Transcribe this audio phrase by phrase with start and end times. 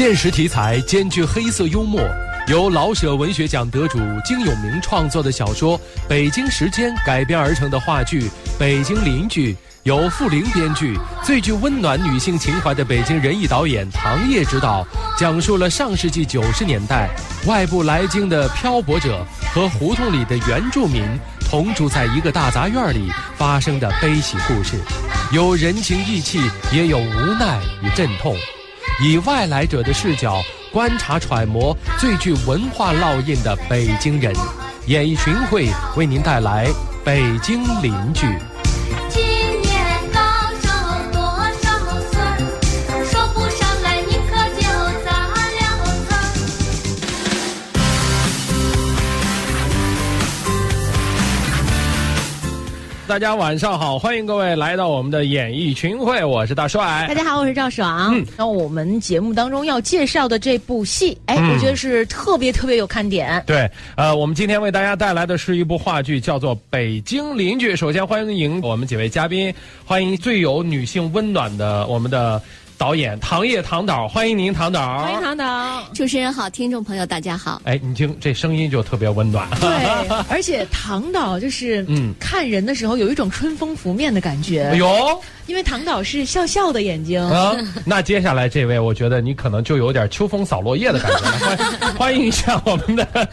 [0.00, 2.00] 现实题材兼具黑色幽默，
[2.48, 8.22] 由老舍文学奖得主金永明创作的小说《北京时间》改编而成的话剧
[8.58, 9.52] 《北京邻居》，
[9.82, 14.86] 由傅玲编剧，最具温暖女性情怀的北京人艺导演唐烨执导，
[15.18, 17.10] 讲述了上世纪九十年代
[17.46, 19.22] 外部来京的漂泊者
[19.52, 21.04] 和胡同里的原住民
[21.40, 24.80] 同住在一个大杂院里发生的悲喜故事，
[25.30, 26.40] 有人情义气，
[26.72, 28.34] 也有无奈与阵痛。
[29.02, 34.30] 以外来者的视角观察揣摩最具文化烙印的北京人，
[34.88, 36.66] 演艺群会为您带来
[37.02, 38.26] 《北京邻居》。
[53.10, 57.14] 大家晚上好，欢迎各位来到我们的演艺群会，我是大帅大。
[57.14, 58.14] 家好，我是赵爽。
[58.14, 63.42] 嗯那我们节目当中要介绍的这部戏，哎，嗯我觉得是特别特别有看点。
[63.44, 67.72] 对，呃，我们今天为大家带来的是一部话剧，叫做《北京邻居》。
[67.76, 69.52] 首先欢迎我们几位嘉宾，
[69.84, 72.40] 欢迎最有女性温暖的我们的
[72.80, 75.02] 导演唐烨唐导，欢迎您唐导。
[75.02, 75.84] 欢迎唐导。
[75.92, 77.60] 主持人好，听众朋友大家好。
[77.66, 79.46] 哎，你听这声音就特别温暖。
[79.60, 79.68] 对，
[80.30, 84.62] 而且唐导就是，嗯嗯，看人的时候有一种春风拂面的感觉。
[84.62, 87.22] 哎呦，因为唐导是笑笑的眼睛。
[87.22, 91.64] 啊，那接下来这位，我觉得你可能就有点秋风扫落叶的感觉。
[91.84, 93.28] 欢欢迎一下我们的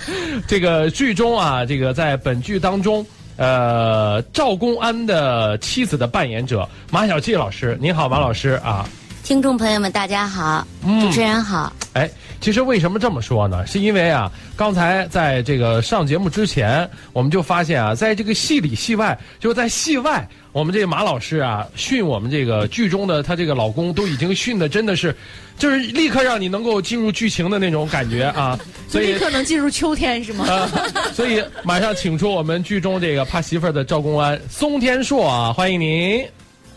[0.46, 3.06] 这个剧中啊，这个在本剧当中，
[3.38, 8.86] 呃，赵公安的妻子的扮演者马小季老师，您好，马老师啊。
[9.28, 11.74] 听众朋友们大家好，嗯主持人好。
[11.92, 13.68] 哎，其实为什么这么说呢？
[13.68, 25.14] 是因为啊，刚才在这个上节目之前，我们就发现啊，在这个戏里戏外，就在戏外，我们这个马老师啊，训我们这个剧中的她这个老公，都已经训的真的是，
[25.58, 28.58] 就是立刻让你能够进入剧情的那种感觉啊。
[28.88, 30.46] 所以立刻能进入秋天是吗？
[30.50, 30.72] 啊，
[31.12, 36.26] 所以马上请出我们剧中这个怕媳妇儿的赵公安松天硕啊，欢迎您。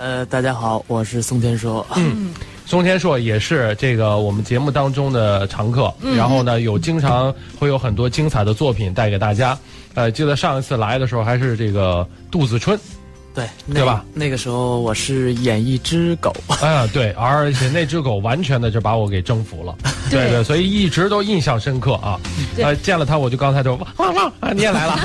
[0.00, 1.86] 呃，大家好，我是宋天硕。
[1.94, 2.32] 嗯
[2.64, 9.58] 宋天硕也是这个我们节目当中的常客，然后呢，有经常会有很多精彩的作品带给大家。
[9.92, 12.80] 呃，记得上一次来的时候还是这个杜子春，
[13.34, 14.04] 对，对吧？
[14.12, 19.74] 那个时候我是演一只狗， 啊，对，而且那只狗完全的就把我给征服了，
[20.10, 22.18] 对对对，所以一直都印象深刻啊。
[22.56, 24.98] 对呃，见了他我就刚才就汪汪汪啊，你也来了，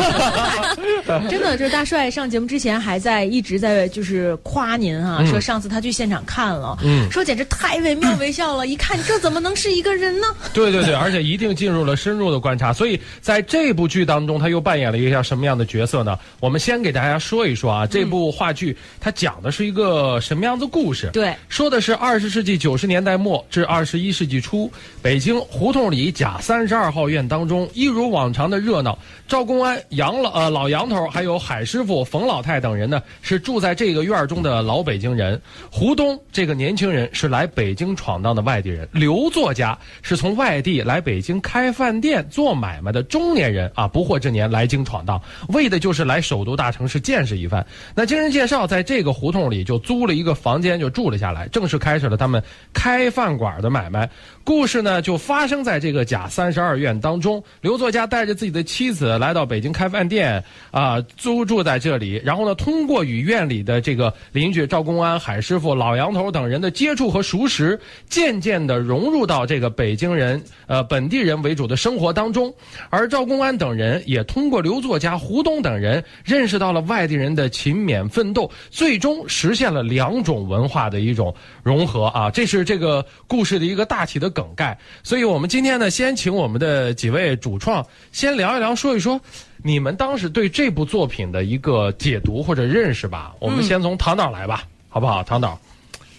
[1.30, 10.28] 真的，就是大帅上节目之前还在一直在就是夸您啊，嗯说上次他去现场看了，嗯说简直太惟妙惟肖了，一看这怎么能是一个人呢？
[10.54, 12.74] 对对对，而且一定进入了深入的观察。
[12.74, 16.18] 所以在这部剧当中，他又扮演了一个像什么样的角色呢？
[16.40, 21.10] 我们先给大家说一说啊，这部话剧它讲的是一个什么样的故事？
[21.14, 24.72] 对说的是二十世纪九十年代末至二十一世纪初，
[25.02, 28.98] 北京胡同里甲三十二号院当中，一如往常的热闹。
[29.28, 35.42] 赵公安、杨老呃老杨头，还有海师傅、冯老太等人呢，是住在这个院儿中的老北京人。
[35.72, 47.66] 胡东这个年轻人是来北京闯荡的外地人，刘作家是从外地来北京开饭店做买卖的中年人啊，不惑之年来京闯荡，为的就是来首都大城市见识一番。
[47.96, 52.44] 那经人介绍，在这个胡同里就租了一个房间就住了下来，正式开始了他们
[52.74, 54.10] 开饭馆的买卖。
[54.46, 72.54] 故事呢就发生在这个甲三十二院当中，刘作家带着自己的妻子来到北京开饭店啊，租住在这里，然后呢，通过与院里的这个邻居赵公安、海师傅、老杨头等人的接触和熟识，渐渐的融入到这个北京人呃本地人为主的生活当中。
[72.92, 81.34] 而赵公安等人也通过刘作家、胡东等人认识到了外地人的勤勉奋斗，最终实现了两种文化的一种
[81.64, 82.30] 融合啊！
[82.30, 84.78] 这是这个故事的一个大体的梗概。
[85.02, 89.20] 所以我们今天呢，先请我们的几位主创先聊一聊，说一说
[89.64, 93.34] 你们当时对这部作品的一个解读或者认识吧。
[93.40, 95.24] 我们先从唐导来吧，好不好？
[95.24, 95.58] 唐导，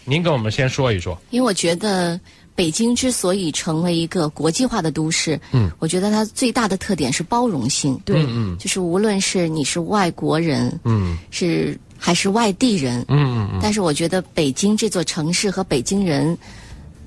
[0.05, 1.17] 您跟我们先说一说。
[1.31, 2.19] 因为我觉得
[2.55, 8.01] 北京之所以成为一个国际化的都市，嗯，我觉得它最大的特点是包容性。
[8.05, 16.37] 对，嗯就是无论是你是外国人，嗯是还是外地人，嗯嗯嗯但是我觉得北京这座城市和北京人。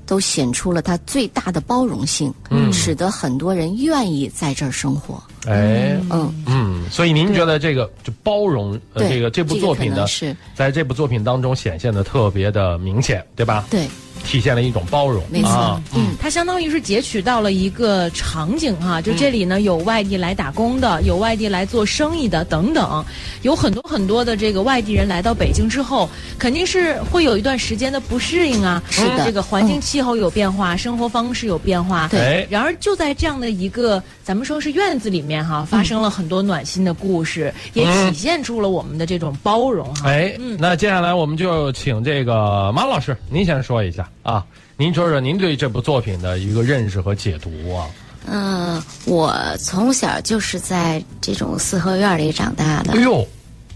[0.09, 2.73] 都显出了它最大的包容性，嗯。
[2.73, 5.21] 使得很多人愿意在这儿生活。
[5.45, 13.65] 哎，嗯，嗯，所以您觉得这个就包容，呃，这个这部作品呢这个是在这部作品当中显现的特别的明显，对吧？
[13.69, 13.87] 对，
[14.25, 15.23] 体现了一种包容。
[15.29, 15.49] 没错。
[15.49, 23.03] 啊，嗯，它相当于是截取到了一个场景哈，就这里呢有外地来打工的，有外地来做生意的等等，
[23.41, 28.81] 有很多很多的这个外地人来到北京之后，肯定是会有一段时间的不适应啊。
[28.89, 29.25] 是的。
[29.25, 32.07] 这个环境气候有变化，生活方式有变化。
[32.09, 32.19] 对。
[32.19, 40.07] 哎，然而就在这样的一个咱们说是院子里面哈，发生了很多暖心的故事，也体现出了我们的这种包容哈。
[40.07, 44.45] 哎，那接下来我们就请这个马老师，您先说一下啊，
[44.77, 47.87] 您说说您对这部作品的一个认识和解读啊。
[48.27, 53.27] 嗯，我从小就是在这种四合院里长大的哎，呦，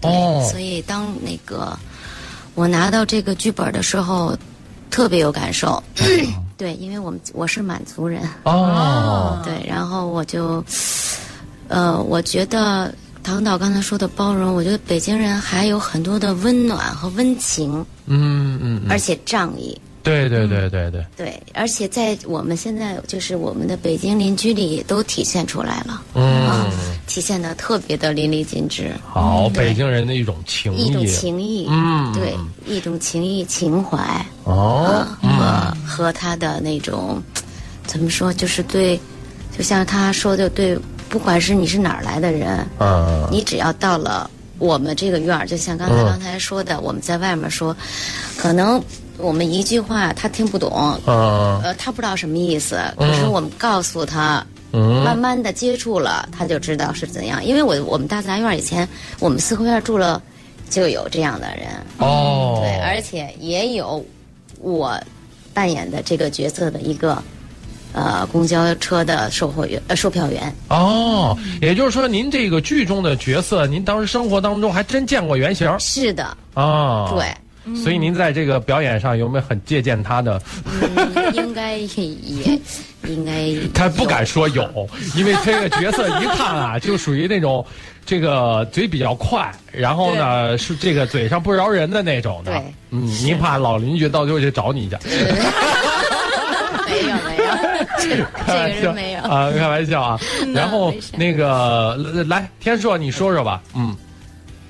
[0.02, 1.76] 哦，所以当那个
[2.54, 4.38] 我拿到这个剧本的时候，
[4.94, 5.82] 特别有感受。
[6.56, 10.64] 对，因为我们我是满族人，哦，对，然后我就，
[11.66, 19.76] 呃，我觉得唐导刚才说的包容，我觉得北京人还有很多的温暖和温情，嗯嗯嗯，而且仗义。
[20.04, 26.46] 对对对对对，对，而且在我们现在就是我们的北京邻居里都体现出来了，嗯。
[26.46, 26.70] 啊，
[27.06, 28.92] 体现的特别的淋漓尽致。
[29.02, 29.68] 好，对。
[29.68, 32.12] 北京人的一种情一种，情谊，嗯。
[32.12, 32.36] 对，
[32.66, 33.98] 一种情谊情怀
[34.54, 37.22] 哦，啊，和和他的那种
[37.86, 38.98] 怎么说，就是对，
[39.56, 40.78] 就像他说的，对，
[41.08, 47.76] 不管是你是哪儿来的人，嗯你只要到了我们这个院儿，就像刚才嗯刚才说的，我们在外面说，
[48.36, 48.82] 可能
[49.18, 54.44] 我们一句话他听不懂，嗯呃，他不知道什么意思，可是我们告诉他。
[54.72, 55.04] 嗯。
[55.04, 57.44] 慢慢的接触了，他就知道是怎样。
[57.44, 58.88] 因为我我们大杂院以前，
[59.20, 60.20] 我们四合院住了，
[60.68, 61.68] 就有这样的人，
[61.98, 64.04] 哦，对，而且也有
[64.64, 64.98] 我
[65.52, 67.22] 扮演的这个角色的一个
[67.92, 70.52] 呃公交车的售货员呃售票员。
[70.68, 77.08] 哦，也就是说，您这个剧中的角色，您当时生活当中还真见过原型是的，啊？
[77.10, 77.32] 对，
[77.82, 80.40] 所以您在这个表演上有没有很借鉴他的？
[80.64, 82.60] 嗯，应该也
[83.06, 87.64] 应该 他不敢说有，因为这个角色一看啊，就属于那种
[88.04, 92.62] 这个嘴比较快，然后呢是这个嘴上不饶人的那种的。
[92.90, 94.96] 嗯，您怕老邻居到最后去找你去？
[96.86, 97.44] 没 有没有，
[97.98, 98.16] 这
[98.46, 99.22] 这个人没有。
[99.22, 100.20] 啊，开玩笑啊。
[100.54, 101.96] 然后那个
[102.28, 103.62] 来，天硕，你说说吧。
[103.74, 103.96] 嗯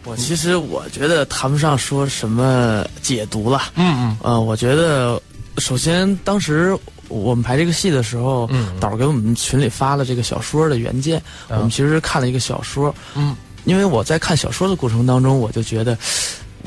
[0.04, 4.16] 我其实我觉得谈不上说什么解读了，嗯嗯。
[4.22, 5.20] 呃，我觉得
[5.58, 6.76] 首先当时
[7.08, 8.68] 我们排这个戏的时候，嗯。
[8.78, 13.34] 导给我们群里发了这个小说的原件，我们其实看了一个小说，嗯，
[13.64, 15.96] 因为我在看小说的过程当中，我就觉得。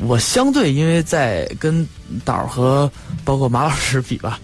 [0.06, 1.86] 我相对因为在跟
[2.24, 2.90] 导和
[3.24, 4.38] 包括马老师比吧，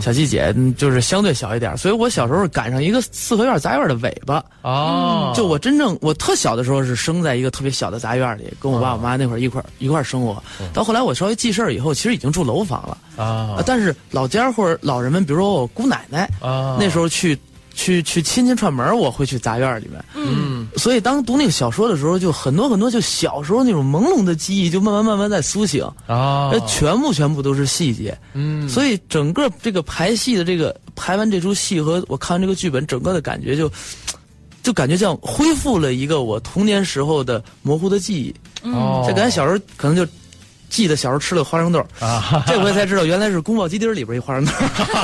[0.00, 10.40] 小季姐嗯就是相对小一点，所以我小时候赶上一个四合院杂院的尾巴，哦，就我真正我特小的时候是生在一个特别小的杂院里，跟我爸我妈那会儿一块儿一块儿生活。
[10.72, 12.96] 到后来我稍微记事儿以后，其实已经住楼房了。
[13.16, 13.54] 啊。
[13.56, 17.36] 呃但是老家或者老人们，比如说我姑奶奶，啊，那时候去
[17.74, 20.04] 去去亲戚串门，我会去杂院里面。
[20.14, 25.82] 嗯所以当读那个小说的时候，就很多很多就小时候那种朦胧的记忆，就慢慢慢慢在苏醒。
[26.06, 28.16] 啊呃，，全部全部都是细节。
[28.34, 33.70] 嗯，所以整个这个排戏的这个排完这出戏和我看完这个剧本，整个的感觉就，
[34.62, 38.34] 就感觉像恢复了一个我童年时候的模糊的记忆。
[38.68, 40.06] 哦这感觉小时候可能就
[40.70, 44.52] 记得小时候吃了花生豆，啊， 这回才知道原来是宫保鸡丁里边一花生豆，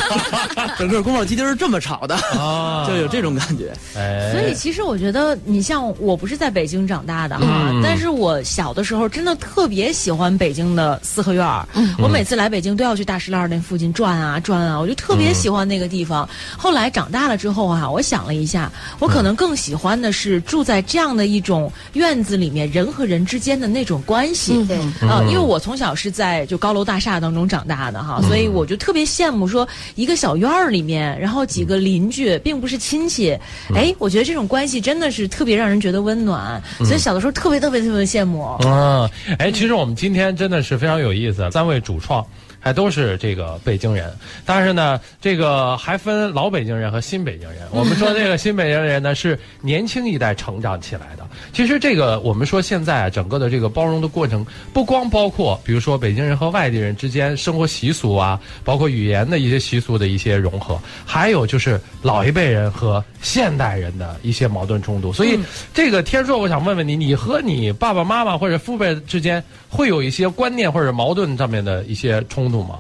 [0.79, 2.87] 整个宫保鸡丁是这么炒的，啊。
[2.89, 3.73] 就有这种感觉。
[3.97, 7.81] 哎，所以其实我觉得，你像我不是在北京长大的哈，嗯。
[7.83, 11.67] 但是我小的时候真的特别喜欢北京的四合院儿。
[11.99, 16.29] 我每次来北京都要去大石栏那附近转啊转啊，我就特别喜欢那个地方。
[16.57, 24.65] 后来长大了之后啊，我想了一下，我可能更喜欢的是住在这样的一种院子里面，人和人之间的那种关系。
[24.67, 33.39] 对，啊、因为我从小是在就高楼大厦当中长大的哈，所以我就特别羡慕说一个小院儿里面，然后几个邻居，并不是亲戚，
[33.75, 38.57] 哎，我觉得这种关系真的是特别让人觉得温暖，所以小的时候特别特别特别羡慕。
[38.65, 39.09] 嗯，
[39.39, 42.25] 哎，其实我们今天真的是非常有意思，三位主创。
[42.67, 44.13] 还都是这个北京人，
[44.45, 47.61] 但是呢，这个还分老北京人和新北京人。
[47.71, 51.25] 我们说这个新北京人呢，是年轻一代成长起来的。
[51.53, 65.13] 其实这个我们说现在，整个的这个包容的过程，不光包括比如说北京人和外地人之间生活习俗啊，包括语言的一些习俗的一些融合，还有就是老一辈人和现代人的一些矛盾冲突。
[65.13, 65.37] 所以
[65.75, 72.79] 这个天硕，我想问问你，你和你爸爸妈妈或者父辈之间会有一些观念或者矛盾上面的一些冲突吗？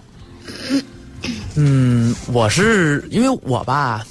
[1.56, 4.06] 嗯，我是因为我吧，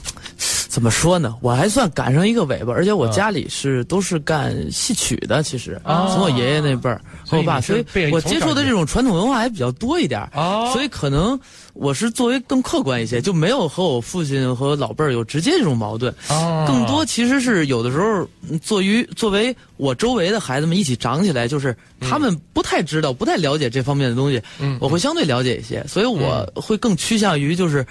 [0.67, 1.33] 怎么说呢？
[1.39, 11.39] 我还算赶上一个尾巴，而且我家里是都是干戏曲的，其实、哦从我爷爷那辈儿和我爸，所以我接触的这种传统文化还比较多一点儿哦所以可能
[11.75, 16.11] 我是作为更客观一些，就没有和我父亲和老辈儿有直接这种矛盾。
[16.29, 27.85] 哦更多其实是有的时候，嗯作于作为我周围的孩子们一起长起来，就是他们不太知道、不太了解这方面的东西，嗯我会相对了解一些，所以我会更趋向于就是，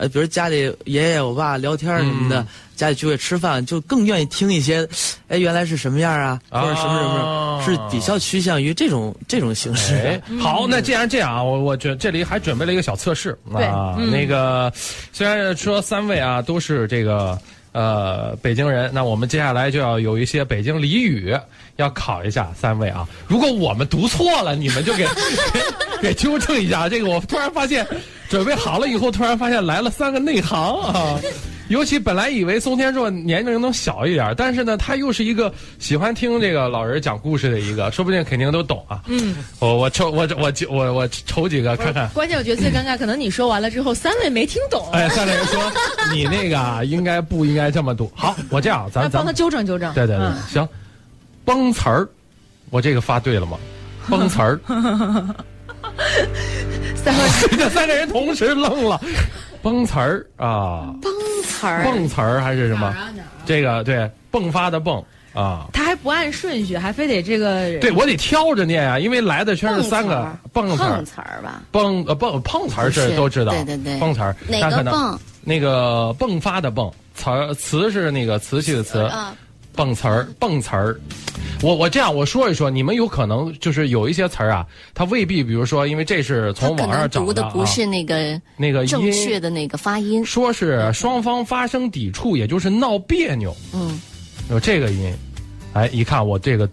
[0.00, 4.88] 呃，比如家里爷爷我爸聊天什么的，嗯家里聚会吃饭，就更愿意听一些，
[5.28, 13.98] 哎，原来是什么样啊，或者什么什么，啊是比较趋向于这种这种形式好，那既然这样啊，我我觉得这里还准备了一个小测试对啊。
[14.10, 14.72] 那个
[15.12, 17.38] 虽然说三位啊都是这个
[17.72, 21.36] 呃北京人，那我们接下来就要有一些北京俚语
[21.76, 23.08] 要考一下三位啊。
[23.28, 25.06] 如果我们读错了，你们就给
[26.02, 26.88] 给纠正一下。
[26.88, 27.86] 这个我突然发现，
[28.28, 31.18] 准备好了以后，突然发现来了三个内行啊。
[31.70, 39.00] 尤其本来以为宋天硕年龄能小一点，但是呢，他又是一个喜欢听这个老人讲故事的一个，说不定肯定都懂啊。
[39.06, 42.08] 嗯，我我抽我我我我抽几个看看。
[42.10, 45.62] 关键我觉得最尴尬，可能你说完了之后，三位没听懂，哎，三位人说
[46.12, 48.10] 你那个啊，应该不应该这么读？
[48.16, 49.94] 好，我这样，咱咱帮他纠正纠正。
[49.94, 50.68] 对对对，嗯行，
[51.44, 52.08] 崩词儿，
[52.70, 53.56] 我这个发对了吗？
[54.10, 54.60] 崩词儿，
[56.96, 57.20] 三位
[57.56, 59.00] 这三个人同时愣了，
[59.62, 61.12] 崩词儿啊，崩
[61.60, 62.94] 词儿，蹦词儿还是什么？
[63.44, 65.66] 这个对，迸发的迸啊。
[65.72, 70.96] 他还不按顺序，还非得这个对，我得挑着念啊，因为来的全是三个蹦词儿。
[70.96, 71.62] 碰，词儿吧？
[71.70, 73.16] 蹦呃蹦碰词儿是是。
[73.16, 73.98] 都知道，对对对。
[73.98, 75.18] 蹦词儿，哪但可能个蹦？
[75.42, 79.34] 那个迸发的迸，词儿词是那个瓷器的瓷，啊，
[79.80, 81.00] 蹦词儿蹦词儿。
[81.62, 90.22] 我我这样我说一说，你们有可能就是有一些词儿啊，它未必，比如说，因为这是从网上找的啊，的不是那个那个正音确的那个发音。
[90.22, 93.98] 说是双方发生抵触，也就是闹别扭，嗯，
[94.50, 95.14] 有这个音。
[95.72, 96.68] 哎，一看我这个，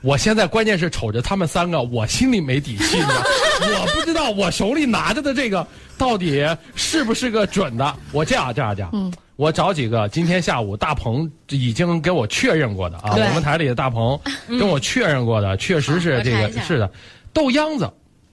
[0.00, 3.08] 我现在关键是瞅着他们三个，我心里没底气，呢，
[3.62, 5.66] 我不知道我手里拿着的这个
[5.98, 6.46] 到底
[6.76, 7.96] 是不是个准的。
[8.12, 16.90] 我这样这样这样，嗯，我找几个今天下午大鹏已经给我确认过的啊，我们台里的大鹏跟我确认过的，确实是这个是的，
[17.32, 17.90] 豆秧子，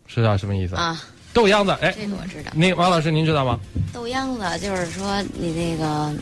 [0.08, 0.76] 知道什么意思？
[0.76, 1.02] 啊，
[1.34, 2.52] 豆秧子，哎，这个我知道。
[2.54, 3.60] 那王老师您知道吗？
[3.92, 6.14] 豆秧子就是说你那个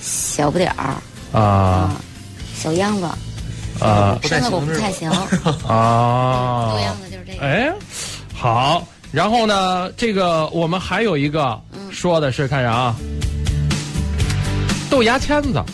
[0.00, 0.94] 小不点儿。
[1.32, 1.40] 啊。
[1.40, 1.96] 啊，
[2.54, 3.06] 小秧子，
[3.80, 4.18] 啊。
[4.20, 5.10] 不太生的我不太行。
[5.66, 6.72] 啊！
[6.74, 7.40] 豆秧子就是这个。
[7.40, 7.72] 哎，
[8.34, 11.58] 好，然后呢，这个我们还有一个
[11.90, 12.94] 说的是，看着啊，
[14.92, 15.64] 豆芽签子，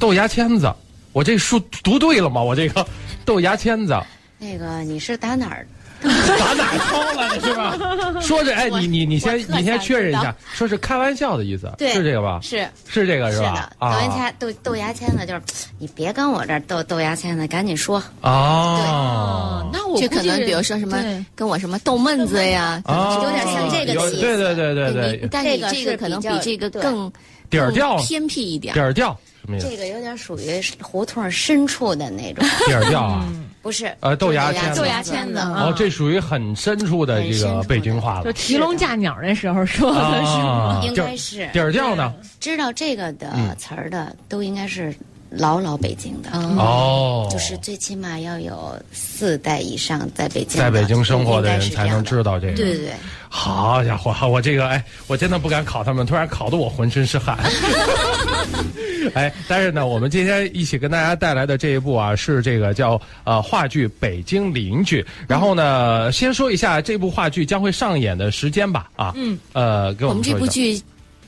[0.00, 0.72] 豆芽签子，
[1.12, 2.42] 我这书读对了吗？
[2.42, 2.84] 我这个
[3.26, 3.94] 豆芽签子
[4.38, 5.66] 那个你是打哪儿？
[6.00, 7.76] 打哪儿抄来的是吧？
[8.22, 12.40] 说是哎，你你你先你先确认一下，说是开玩笑的意思，对是这个吧？
[12.42, 15.42] 是是这个是吧的？，豆芽啊签豆豆芽签子就是
[15.78, 17.98] 你别跟我这儿豆豆芽签子，赶紧说。
[18.22, 20.96] 啊哦，，那我这可能比如说什么
[21.34, 24.20] 跟我什么豆闷子呀，有点像这个有意思。
[24.22, 27.12] 对对对对对，但你这个这个可能比这个更
[27.50, 28.80] 底儿调偏僻一点底。
[28.80, 29.68] 儿调什么意思？
[29.68, 33.26] 这个有点属于胡同深处的那种， 底儿调啊。
[33.60, 38.24] 不是呃豆芽签子豆芽签子嗯啊哦，这属于很深处的这个北京话了。
[38.24, 40.78] 就提笼架鸟那时候说的是吗？
[40.78, 42.14] 啊应该是底儿调呢？
[42.40, 44.94] 知道这个的嗯词儿的，都应该是
[45.30, 52.54] 老老北京的，哦，就是最起码要有四代以上在北京，在北京生活的人才能知道这个。
[52.54, 52.94] 对对对，
[53.28, 57.38] 好家伙，我这个哎，我真的不敢考他们，突然考的我浑身是汗。
[59.14, 65.02] 哎，但是呢，我们今天一起跟大家带来的这一部啊，是这个叫呃话剧《北京邻居》。
[65.26, 68.90] 然后呢，先说一下这部话剧将会上演的时间吧。
[68.96, 70.46] 啊，嗯，呃，给我们这们这。
[70.46, 70.82] 部剧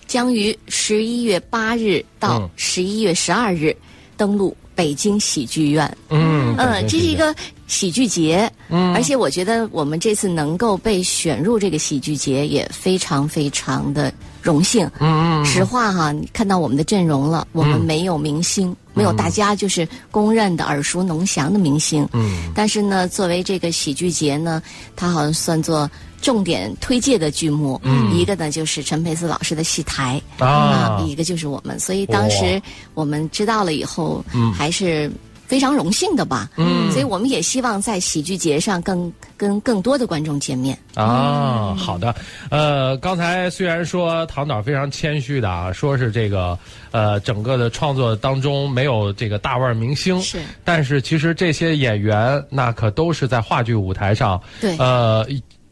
[0.06, 3.74] 将于十一月八日到嗯十一月十二日
[4.20, 5.96] 登陆北京喜剧院。
[6.10, 7.34] 嗯嗯，这是一个
[7.66, 14.86] 喜剧节，嗯而且我觉得我们这次能够被选入这个喜剧节也非常非常的荣幸。
[14.98, 22.08] 嗯嗯实话哈，你看到我们的阵容了，我们没有明星，没有大家就是公认的耳熟能详的明星。
[22.12, 24.62] 嗯但是呢，作为这个喜剧节呢，
[24.94, 27.80] 它好像算作重点推介的剧目。
[27.84, 31.78] 嗯，一个呢就是陈佩斯老师的戏台啊一个就是我们。
[31.80, 32.60] 所以当时
[32.94, 35.10] 我们知道了以后，嗯还是。
[35.50, 40.78] 非常荣幸的吧，嗯所以我们也希望在喜剧节上更跟更多的观众见面。
[40.94, 42.14] 啊，好的。
[42.50, 46.56] 呃，刚才虽然说唐导非常谦虚的啊，说是这个
[46.92, 55.26] 呃整个的创作当中没有这个大腕明星，是但是其实这些演员那可都是在话剧舞台上，对呃。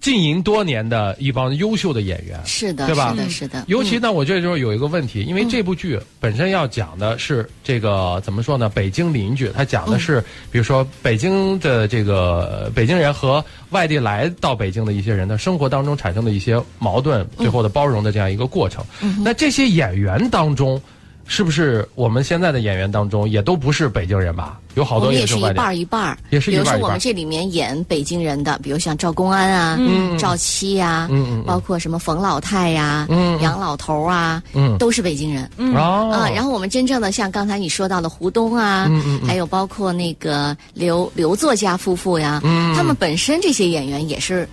[0.08, 2.40] 经营多年的一帮优秀的演员。
[2.46, 3.64] 是的，对吧是的，是的。
[3.68, 8.70] 尤其呢，我觉得就是有一个问题，因为这部剧本身要讲的是这个怎么说呢？
[8.70, 18.82] 北京邻居，他讲的是，比如说北京的这个呃北京人和外地来到北京的一些人的生活当中产生的一些矛盾，最后的包容的这样一个过程。
[19.22, 20.80] 那这些演员当中，
[21.30, 24.58] 是不是我们现在的演员当中也都不是北京人吧？
[24.74, 25.58] 有好多我们也是一半。
[25.58, 29.78] 儿一半儿，也是一比如说我们这里面演北京人的，比如像赵公安啊、
[30.18, 31.08] 赵七呀、
[31.46, 33.06] 包括什么冯老太呀、
[33.42, 34.78] 杨老头啊，嗯。
[34.78, 35.48] 都是北京人。
[35.76, 36.10] 哦。
[36.12, 38.88] 啊，然后我们真正的像刚才你说到的胡东啊，
[39.26, 42.74] 还有包括那个刘刘作家夫妇呀，嗯。
[42.74, 44.48] 他们本身这些演员也是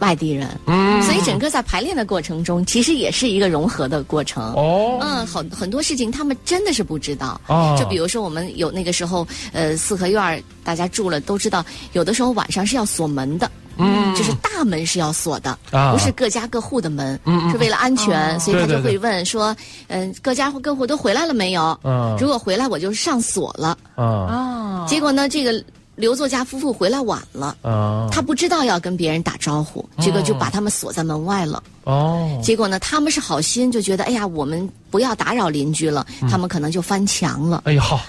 [0.00, 1.00] 外地人，嗯。
[1.02, 4.52] 所以整个在排练的过程中，其实也是一个融合的过程。
[4.54, 4.98] 哦。
[5.00, 7.40] 嗯，很很多事情他们真的是不知道。
[7.46, 7.76] 哦。
[7.78, 13.50] 就比如说我们有那个时候，呃，四合院大家住了都知道，有的时候晚上是要锁门的。
[13.76, 14.14] 嗯。
[14.14, 15.92] 就是大门是要锁的，啊。
[15.92, 17.50] 不是各家各户的门，嗯嗯。
[17.50, 19.56] 是为了安全，哦所以他就会问说，
[19.88, 21.78] 嗯、各家各户都回来了没有？
[21.84, 22.16] 嗯。
[22.20, 23.76] 如果回来，我就上锁了。
[23.94, 25.62] 啊哦，结果呢，这个
[26.00, 31.62] 刘作家夫妇回来晚了，啊他不知道要跟别人打招呼，结果就把他们锁在门外了。
[31.84, 37.62] 哦结果呢，他们是好心，就觉得哎呀，我们不要打扰邻居了，嗯他们可能就翻墙了。
[37.66, 38.00] 哎呀好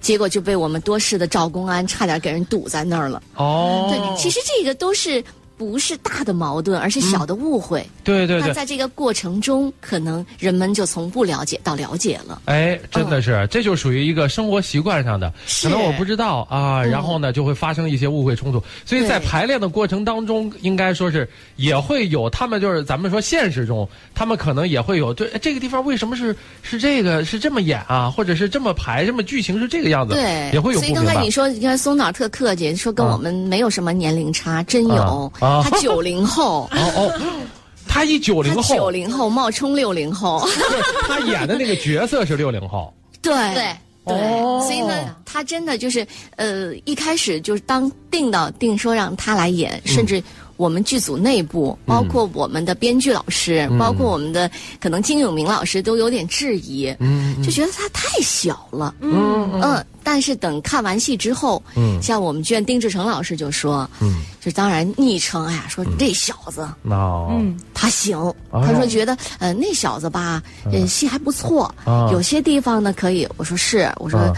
[0.00, 3.20] 结果就被我们多事的赵公安差点给人堵在那儿了。
[3.34, 5.24] 哦对，其实这个都是
[5.56, 7.84] 不是大的矛盾，而是小的误会。
[7.97, 8.52] 那对对对。
[8.52, 12.40] 在这个过程中，可能人们就从不了解到了解了。
[12.46, 35.32] 哎，真的是，这就属于一个生活习惯上的，可能我不知道啊，然后呢就会发生一些误会冲突，所以在排练的过程当中，应该说是也会有他们就是咱们说现实中，他们可能也会有对哎这个地方为什么是是这个是这么演啊，或者是这么排，这么剧情是这个样子，对，也会有所以刚才你说，你看松岛特客气，说跟啊我们没有什么年龄差，真有。
[35.38, 37.20] 他九零后，哦哦，
[37.88, 40.46] 他一九零他后，九零后冒充六零后。
[40.70, 42.92] 对他演的那个角色是六零后，
[43.22, 50.22] 对对对，哦所以呢，他真的就是呃，一开始就是当定到定说让他来演，甚至。
[50.58, 54.50] 我们剧组内部，包括我们的编剧老师，包括我们的
[54.80, 58.92] 可能金永明老师都有点质疑，嗯就觉得他太小了。
[59.00, 62.02] 嗯嗯，但是等看完戏之后，嗯。
[62.02, 68.18] 像我们剧院丁志成老师就说，嗯，就当然昵称，哎呀，说这小子哦，嗯，他行，
[68.50, 72.08] 哦他说觉得呃那小子吧，呃戏还不错，啊。
[72.10, 73.28] 有些地方呢可以。
[73.36, 74.32] 我说是，我说啊，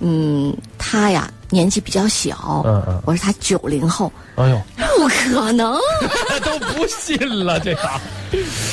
[0.00, 3.02] 嗯，他呀年纪比较小，嗯嗯。
[3.04, 4.62] 我说他九零后，哎呦，
[4.96, 5.78] 不可能。
[6.44, 7.90] 都不信了这个，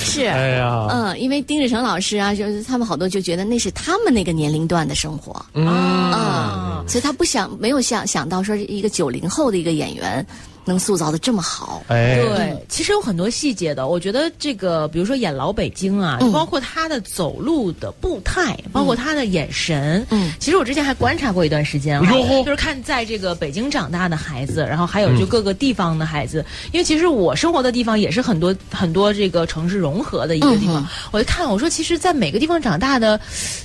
[0.04, 0.26] 是。
[0.26, 5.66] 哎呀，嗯，因为丁志成老师啊，就是他们好多就觉得那是他们那个年龄段的生活，嗯。
[5.66, 10.26] 啊，所以他不想没有想想到说一个九零后的一个演员
[10.66, 13.88] 能塑造的这么好，哎，对，其实有很多细节的。
[13.88, 16.32] 我觉得这个，比如说演老北京啊，嗯。
[16.32, 20.06] 包括他的走路的步态，包括他的眼神。
[20.10, 20.34] 嗯。
[20.40, 22.02] 其实我之前还观察过一段时间
[22.44, 30.82] 就是看在这个北京长大的孩子，然后还有就各个地方的孩子，因为其实我生活的地方也是很多很多这个城市融合的一个地方。
[30.82, 33.20] 嗯我就看，我说其实，在每个地方长大的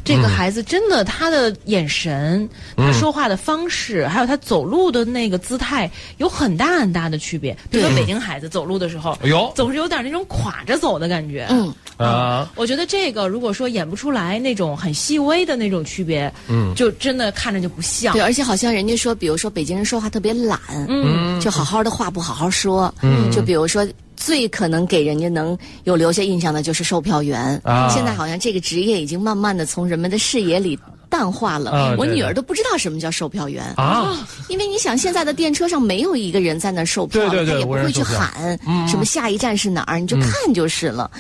[0.04, 7.55] 这个孩子，真的他的眼神、他说话的方式，还有他走路的那个姿态，有很大很大的区别。
[7.70, 11.46] 比如说北京孩子走路的时候，哎呦总是有点那种垮着走的感觉。
[11.51, 18.22] 嗯，啊，我觉得这个如果说演不出来那种很细微的那种区别，嗯就真的看着就不像对，。
[18.22, 23.87] 而且好像人家说，比如说北京人说话特别懒，嗯，就好好的话不好好说，嗯，就比如说。
[24.20, 27.57] 最可能给人家能有留下印象的就是售票员。
[27.62, 30.77] 啊现在好像这个职业已经慢慢的从人们的视野里
[31.08, 31.94] 淡化了。
[31.98, 33.64] 我女儿都不知道什么叫售票员。
[33.76, 38.86] 啊，因为你想，现在的电车上没有一个人在那售票，对对对他也不会去喊、嗯。
[38.86, 41.10] 什么下一站是哪儿，你就看就是了。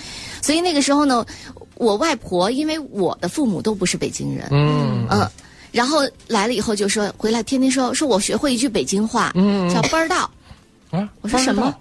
[0.40, 1.24] 所以那个时候呢，
[1.74, 5.06] 我外婆因为我的父母都不是北京人，嗯。
[5.10, 5.28] 嗯，
[5.72, 9.68] 然后来了以后就说回来天天说说我学会一句北京话，嗯。
[9.72, 10.30] 叫“不知道。
[10.90, 11.74] 啊”，，我说什么？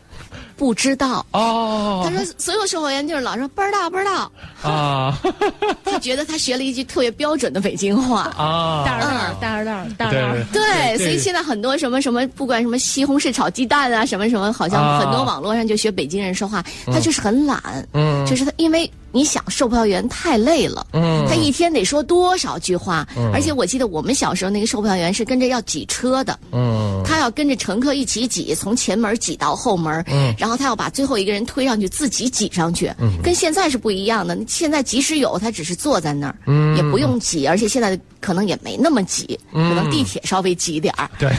[0.57, 1.25] 不知道。
[1.31, 4.31] 哦，他说所有售货员就是老说不知道不知道，
[4.63, 5.17] 啊。
[5.85, 8.23] 他觉得他学了一句特别标准的北京话。
[8.37, 10.19] 啊，大二大大二大大对。
[10.21, 10.97] 二，对，对。
[10.97, 14.99] 所以现在很多什么什么，不管什么西红柿炒鸡蛋啊，什么什么，好像啊。
[14.99, 17.61] 很多网络上就学北京人说话，他就是很懒，
[17.93, 18.25] 嗯。
[18.25, 21.25] 就是他，因为你想售票员太累了，嗯。
[21.27, 27.01] 他一天得说多少句话，而且我记得我们小时候那个售票员是跟着要挤车的，嗯。
[27.03, 30.36] 他要跟着乘客一起挤，从前门挤到后门，嗯。
[30.38, 32.91] 然后他要把最后一个人推上去，自己挤上去，
[33.23, 34.38] 跟现在是不一样的。
[34.47, 36.77] 现在即使有，他只是坐在那儿，嗯。
[36.77, 41.10] 也不用挤，而且现在可能也没那么挤，可能地铁稍微挤点儿。
[41.17, 41.32] 对，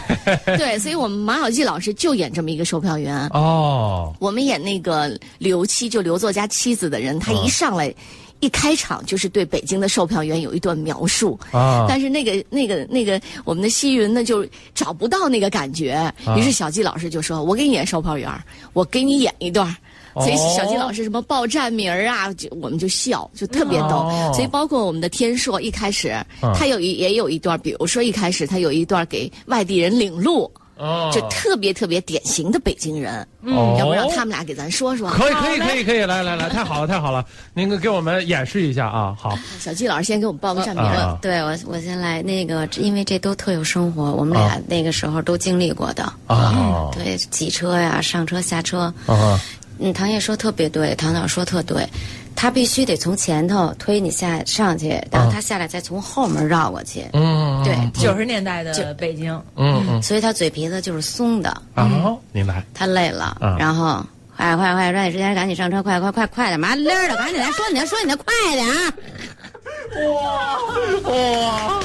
[0.58, 3.28] 对，所以我们马小季老师就演这么一个售票员。
[3.28, 7.94] 哦，我们演那个刘妻，就刘作家妻子的人，他一上来。
[8.40, 18.30] 一开场就是对北京的售票员有一段描述，啊但是那个那个那个我们的西云呢就找不到那个感觉，啊于是小季老师就说：“我给你演售票员，
[18.74, 19.76] 我给你演一段。”
[20.14, 23.88] 所以小季老师什么报站名啊，就我们就笑，就特别逗。
[23.88, 30.48] 哦所以包括我们的天硕一开始，嗯他有一也有一段，比如说一开始他有一段给外地人领路，
[30.78, 33.26] 哦就特别特别典型的北京人。
[33.42, 35.08] 嗯要不让他们俩给咱说说？
[35.10, 40.84] 可以可以可以可以，来来来，太好了太好了， 您给我们演示一下啊，好，小季老师先给我们报个站名。
[40.84, 46.02] 啊对我，我先来那个，因为这都特有生活，我们啊俩那个时候都经历过的。
[46.26, 48.92] 啊对，挤车呀，上车下车。
[49.06, 49.40] 啊
[49.78, 51.86] 嗯，唐烨说特别对，唐导说特对，
[52.34, 57.04] 他必须得从前头推你下上去，然后他下来再从后门绕过去。
[57.12, 64.04] 嗯对，九十年代的北京，嗯嗯所以他嘴皮子就是松的，哦，明白，他累了，啊然后。
[64.38, 64.92] 快快快！
[64.92, 65.82] 抓紧时间，赶紧上车！
[65.82, 66.60] 快快快快点！
[66.60, 68.94] 麻溜儿的，赶紧来说你的，说你的，快点啊！
[71.02, 71.80] 哇，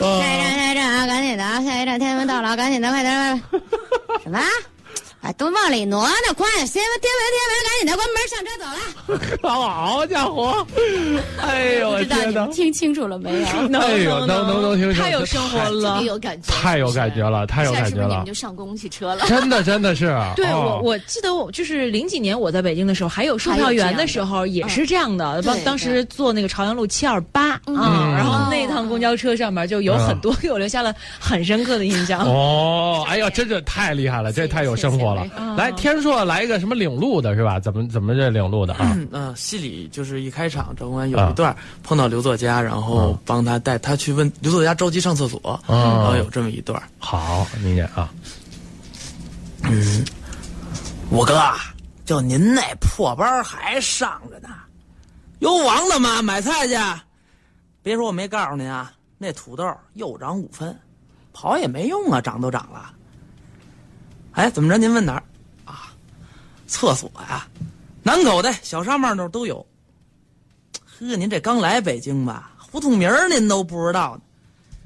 [0.00, 1.62] 下一站，下一站啊，赶紧的啊！
[1.64, 3.40] 下一站天安门到了啊，赶紧的，快点！
[3.40, 3.62] 快点！
[4.24, 4.40] 什么？
[5.26, 6.46] 啊，都往里挪呢，快！
[6.66, 8.78] 天安门，天安门，天文，赶紧的，关门，上车走了。
[9.42, 10.64] 好家伙，
[11.42, 12.52] 哎呦我知道天哪你们！
[12.52, 13.46] 听清楚了没有？
[13.80, 16.06] 哎呦，能能能听清楚，太有生活了别。
[16.06, 19.24] 有感觉，太有感觉了，太有感觉了是不是你们就，上公共汽车了？
[19.26, 20.16] 真的真的是。
[20.36, 25.42] 对哦我，我记得我就是零几年我在北京的时候，还有售票员的时候也是这样的。
[25.42, 32.20] 当当时坐那个朝阳路七二八啊，然后那趟公交车上面就有很多给我留下了很深刻的印象。
[32.20, 35.15] 哦，哎呀，真是太厉害了，这太有生活了。
[35.56, 37.58] 来，天硕来一个什么领路的是吧？
[37.60, 38.92] 怎么怎么这领路的啊？
[38.94, 46.82] 嗯、呃，戏里就是一开场，赵公安有一段碰到刘作家，然后帮他带他去问刘作家着急上厕所，然后有这么一段。
[46.98, 48.10] 好，理解啊。
[49.62, 50.04] 嗯，
[51.10, 51.56] 五哥啊，
[52.04, 54.48] 就您那破班还上着呢，
[55.40, 56.22] 有王了吗？
[56.22, 56.76] 买菜去。
[57.82, 60.76] 别说我没告诉您啊，那土豆又涨五分，
[61.32, 62.90] 跑也没用啊，涨都涨了。
[64.36, 64.76] 哎，怎么着？
[64.76, 65.22] 您问哪儿？
[65.64, 65.90] 啊，
[66.66, 67.48] 厕所呀、
[68.02, 69.66] 南口的、小沙帽那儿都有。
[70.84, 74.20] 呵，您这刚来北京吧，胡同名儿您都不知道呢。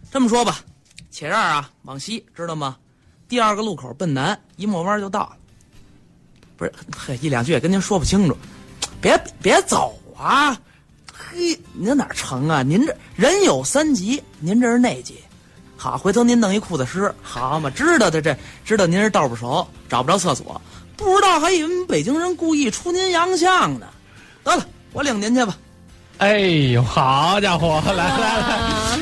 [0.08, 0.60] 这么说吧，
[1.10, 2.76] 且这儿啊，往西知道吗？
[3.28, 5.36] 第二个路口奔南，一抹弯就到了。
[6.56, 8.36] 不是，嘿，一两句也跟您说不清楚，
[9.00, 10.56] 别别走啊！
[11.12, 12.62] 嘿，您哪成啊？
[12.62, 15.16] 您这人有三急，您这是内急？
[15.80, 17.70] 好，回头您弄一裤子湿，好嘛？
[17.70, 20.60] 知道的这知道您是道不熟，找不着厕所，
[20.94, 23.86] 不知道还以为北京人故意出您洋相呢。
[24.44, 25.56] 得了，我领您去吧。
[26.18, 28.60] 哎呦，好家伙，来来来，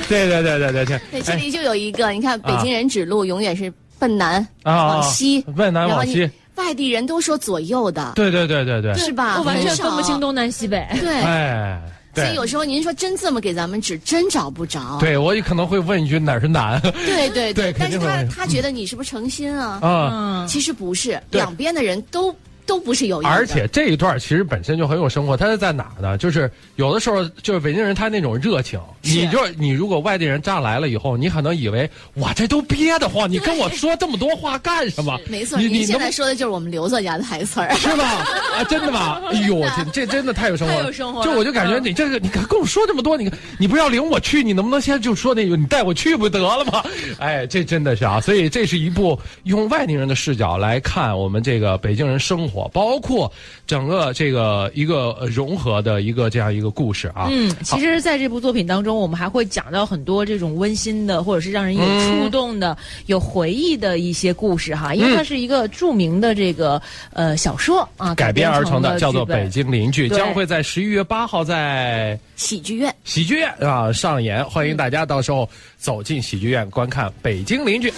[0.08, 9.34] 对对对对对对，对，这里就有一个，你看北京人指路永远是奔南啊往西，奔南往西，外地人都说左右的，对对对对对，是吧？
[9.38, 10.20] 我完全分不清。
[10.20, 10.86] 东南西北。
[11.00, 11.92] 对，哎，对
[12.24, 14.98] 所以有时候您说真这么给咱们指，真找不着。
[15.00, 19.78] 对，我也可能会问一句哪儿是难对对对 肯但是他他觉得你是不是诚心啊？
[19.82, 20.10] 啊。
[20.12, 22.34] 嗯，其实不是，两边的人都
[22.68, 23.30] 都不是有意的。
[23.30, 26.18] 而且这一段其实本身就很有生活，它是在哪儿呢？
[26.18, 35.18] 就是有的时候就是北京人他那种热情，你就你如果外地人乍来了以后，你可能以为哇这都憋得慌，你跟我说这么多话干什么？
[35.28, 37.74] 没错，你你现在说的就是我们刘作家的台词儿。
[37.76, 38.04] 是吧？
[38.58, 39.20] 啊，真的吗？
[39.32, 46.84] 哎呦，这这真的太有生活了，太有生活就我就感觉嗯你这个，你跟我说这么多，你你不要领我去，你能不能先就说那个，你带我去不得了吗？
[47.18, 53.30] 哎，这真的是啊，所以这是一部用外地人的视角来看我们这个北京人生活，包括
[53.66, 57.28] 整个这个一个呃融合的一个这样一个故事啊。
[57.30, 64.94] 嗯，其实，在这部作品当中，我们还会讲到很多这种温馨的，或者是让人有触动的、有回忆的一些故事哈。
[64.94, 66.80] 因为它是一个著名的这个
[67.12, 77.90] 呃小说啊改编而成的的叫做《北京邻居》，将会在十一月八号在喜剧院，喜剧院啊上演，欢迎大家到时候走进喜剧院观看《北京邻居》。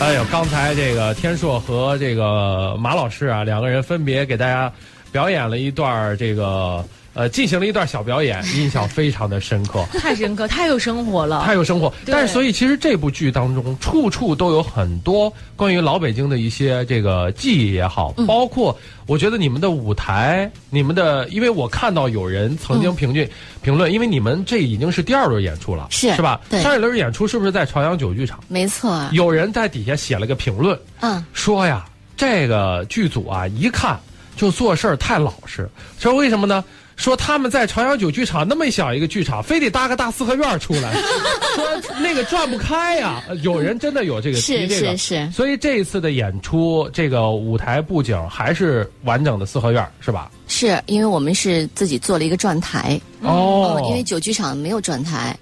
[0.00, 4.72] 哎呦，刚才这个天硕和这个马老师啊，两个人分别给大家
[5.12, 6.82] 表演了一段儿这个
[7.14, 9.84] 呃进行了一段小表演， 印象非常的深刻。
[9.98, 11.42] 太深刻，太有生活了。
[11.44, 23.28] 太有生活，但是所以其实这部剧当中，处处都有很多关于老北京的一些这个记忆也好，嗯包括我觉得你们的舞台，你们的，因为我看到有人曾经评论、
[23.62, 26.40] 评论，因为你们这已经是第二轮演出了，是是吧？
[26.48, 28.38] 对上一轮演出是不是在朝阳九剧场？
[28.46, 31.84] 没错，有人在底下写了个评论，嗯，说呀，
[32.16, 33.98] 这个剧组啊，一看
[34.40, 35.68] 就做事儿太老实。
[35.98, 36.64] 说为什么呢？
[36.96, 40.92] 说他们在朝阳九剧场那么小一个剧场，非得搭个大四合院出来，
[41.56, 41.64] 说
[41.98, 43.22] 那个转不开呀。
[43.28, 50.30] 呃有人真的有这个提是这个，是是所以这一次的演出，这个舞台布景还是完整的四合院，是吧？
[50.46, 55.34] 是因为我们是自己做了一个转台，哦呃因为九剧场没有转台，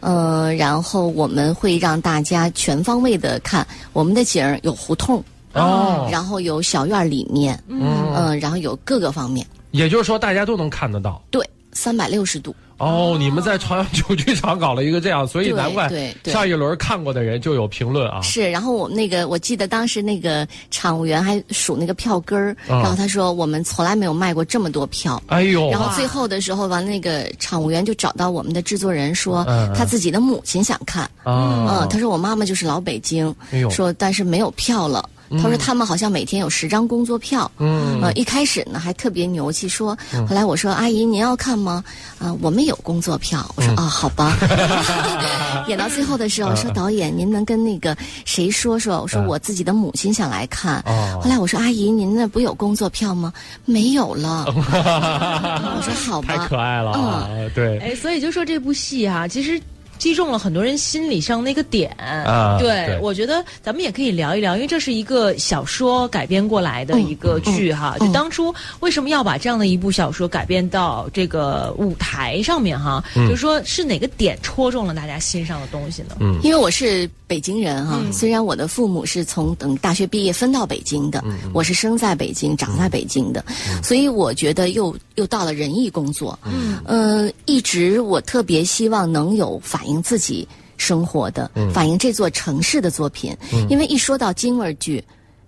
[0.00, 5.22] 呃，然后我们会让大家全方位的看我们的景儿有胡同，
[5.54, 11.22] 哦，然后有小院里面，嗯、然后有各个方面，也就是说大家都能看得到。
[11.30, 18.20] 对，三百六十度，哦，你们在朝阳九剧场搞了一个这样，所以难怪对对上一轮看过的人就有评论啊。
[18.20, 25.20] 是，然后我们那个，我记得当时那个场务员还数那个票根儿，啊然后他说我们从来没有卖过这么多票。
[25.28, 29.44] 哎呦，然后最后的时候，完那个场务员就找到我们的制作人说
[29.76, 31.80] 他自己的母亲想看，啊。
[31.80, 35.08] 嗯，他说我妈妈就是老北京哎呦，说但是没有票了。
[35.42, 39.96] 他说他们好像每天有十张工作票，嗯呃，一开始呢还特别牛气，说，
[40.28, 41.82] 后来我说阿姨您要看吗？
[42.18, 43.44] 啊、我们有工作票。
[43.56, 44.36] 我说嗯啊、好吧。
[45.68, 49.00] 演到最后的时候，说导演您能跟那个谁说说？
[49.02, 50.80] 我说嗯我自己的母亲想来看。
[50.86, 53.32] 哦后来我说阿姨您那不有工作票吗？
[53.64, 54.44] 没有了。
[54.54, 56.36] 我说好吧。
[56.36, 57.28] 太可爱了啊！
[57.54, 59.60] 对，哎，所以就说这部戏哈、其实。
[59.98, 67.96] 击中了很多人心理上那个点啊对对我觉得咱们也可以聊一聊，因为这是一个小说改编过来的一个剧哈。
[67.98, 73.02] 就当初为什么要把这样的一部小说改编到这个舞台上面哈？
[73.14, 76.16] 就是说是哪个点戳中了大家心上的东西呢？
[76.20, 83.42] 嗯因为我是北京人哈、虽然我的父母是从等大学毕业分到北京的，我是生在北京、长在北京的，
[83.82, 86.38] 所以我觉得又又到了仁义工作。
[86.44, 93.36] 嗯，呃，一直我特别希望能有反映自己生活的、反映这座城市的作品，
[93.68, 95.04] 因为一说到京味儿剧。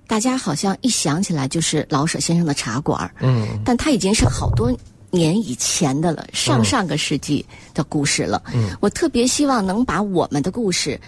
[0.06, 4.70] 大家好像一想起来就是老舍先生的《茶馆》，嗯，但他已经是好多
[5.10, 8.42] 年以前的了，上上个世纪的故事了。
[8.52, 11.00] 嗯，我特别希望能把我们的故事。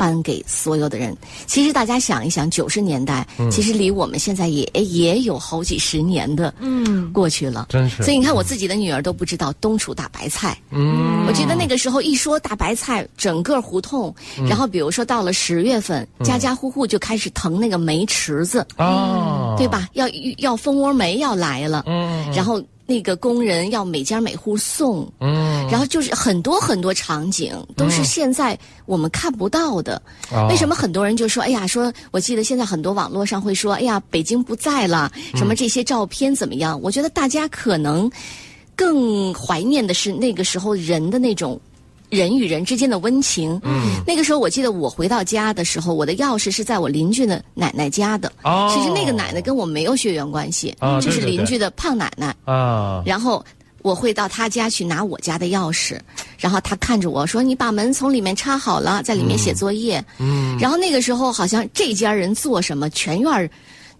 [0.00, 1.14] 搬给所有的人。
[1.46, 7.66] 其实大家想一想，九十年代、其实离我们现在也也有好几十年的嗯，过去了。
[7.68, 10.56] 真是所以你看，我自己的女儿都不知道冬储大白菜。
[10.70, 14.14] 嗯，我记得那个时候一说大白菜，整个胡同，
[14.48, 19.68] 然后比如说到了十月份，家家户户就开始腾那个煤池子，啊，对？
[19.68, 19.86] 吧？
[19.92, 20.08] 要
[20.38, 22.60] 要蜂窝煤要来了，嗯然后
[22.90, 29.94] 那个工人要每家每户送，嗯，然后就是很多很多场景都是现在我们看不到的。
[30.32, 36.80] 啊为什么很多人就说，哎呀，说我记得现在很多网络上会说，哎呀，北京不在了，什么这些照片怎么样？
[36.82, 38.10] 我觉得大家可能
[38.74, 41.60] 更怀念的是那个时候人的那种。
[42.10, 43.58] 人与人之间的温情。
[43.64, 48.30] 嗯，那个时候我记得我回到家的时候，我的钥匙是在我邻居的奶奶家的。
[48.42, 52.34] 哦其实那个奶奶跟我没有血缘关系，哦就是邻居的胖奶奶。
[52.44, 53.44] 啊，然后
[53.82, 55.98] 我会到他家去拿我家的钥匙，
[56.38, 63.48] 然后他看着我说：“你把门从里面插好了，在里面写作业。”嗯，然后那个时候好像这家人做什么，全院儿。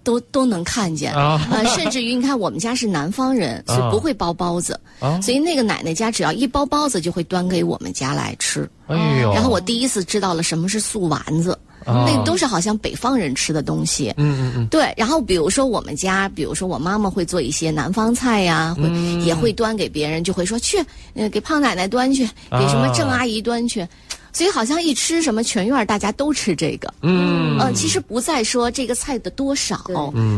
[0.03, 1.47] 都都能看见，啊。
[1.51, 5.21] 呃， 甚至于你看，我们家是南方人，所以不会包包子，啊。
[5.21, 8.69] 所以那个奶奶家只要一包包子，就会端给我们家来吃。
[8.87, 11.53] 哎呦，然后我第一次知道了什么是素丸子，
[11.85, 12.05] 啊。
[12.07, 14.13] 那都是好像北方人吃的东西。
[14.17, 19.21] 嗯嗯嗯，对，然后比如说我们家，比如说我妈妈会做一些南方菜呀，会、嗯。
[19.21, 20.79] 也会端给别人，就会说去，
[21.15, 23.87] 呃，给胖奶奶端去，给什么郑啊阿姨端去。
[24.33, 27.59] 所以好像一吃什么全院大家都吃这个，嗯。
[27.59, 29.79] 呃，其实不在说这个菜的多少，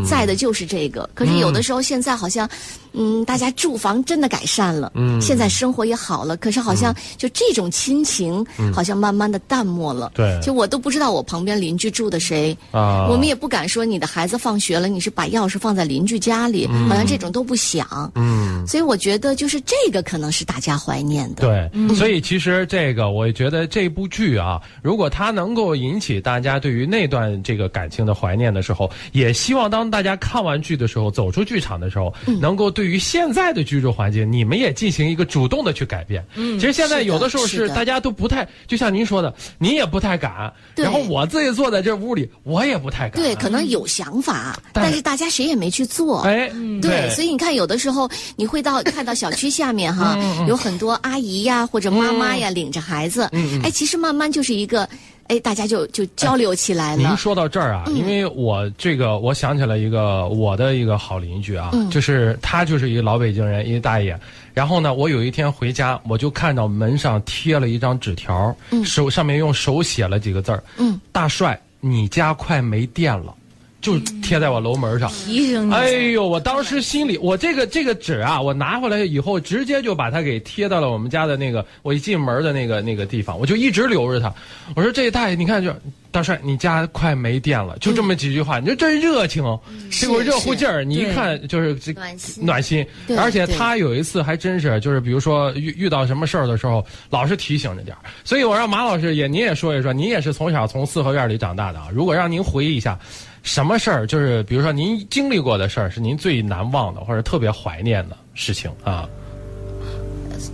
[0.05, 1.09] 在的就是这个。
[1.15, 2.49] 可是有的时候现在好像，
[2.95, 10.11] 嗯，大家住房真的改善了，嗯，现在生活也好了，可是好像就这种亲情，好像慢慢的淡漠了。
[10.15, 10.37] 对。
[10.43, 18.11] 就我都不知道我旁边邻居住的谁，啊，我们也不敢说你的孩子放学了，你是把钥匙放在邻居家里，好像这种都不想。
[18.17, 18.67] 嗯。
[18.67, 21.47] 所以我觉得就是这个可能是大家怀念的。
[21.47, 36.21] 对，所以其实这个，我觉得这部剧啊，如果它能够引起大家对于那段这个感情的怀念的时候，也希望当大家看完剧的时候，走出剧场的时候，能够对对于现在的居住环境，你们也进行一个主动的去改变。
[36.35, 43.23] 嗯，其实现在有的时候是大家都不太，就像您说的，您也不太敢，然后我自己坐在这屋里，我也不太敢。
[43.23, 46.23] 对，可能有想法，但但是大家谁也没去做。
[46.23, 46.51] 哎，
[46.83, 53.63] 对，所以你看，有的时候你会到看到小区下面哈，嗯有很多阿姨呀或者妈妈呀领着孩子，嗯。
[53.63, 54.89] 哎，其实慢慢就是一个，
[55.27, 57.03] 哎，大家就就交流起来了。
[57.03, 64.17] 您说到这儿啊，因为我这个我想起了一个我的一个好邻居啊，就是他就是一个老北京人，一个大爷。
[64.55, 68.55] 然后呢，我有一天回家，我就看到门上贴了一张纸条，
[68.85, 73.35] 手上面用手写了几个字儿，嗯，大帅，你家快没电了，
[73.83, 75.11] 就贴在我楼门上。
[75.11, 76.27] 提醒你，哎呦！
[76.27, 84.33] 我当时心里，我这个这个纸啊，我拿回来以后，直接就把它给贴到了我们家的那个我一进门的那个那个地方，我就一直留着它。
[84.77, 85.75] 我说这大爷，你看就
[86.13, 89.43] 大帅，你家快没电了，就这么几句话，你说真热情，
[89.91, 92.87] 这股热乎劲儿，你一看就是这暖心暖心。
[93.19, 98.01] 而且他有一次还真是，就是比如说遇遇到什么事儿的时候，老是提醒着点儿。
[98.23, 101.89] 所以我让马老师也您也说一说，您也是从小从四合院里长大的啊。
[101.93, 102.97] 如果让您回忆一下。
[103.43, 104.07] 什么事儿？
[104.07, 109.09] 就是比如说您经历过的事儿，是您最难忘的或者特别怀念的事情啊。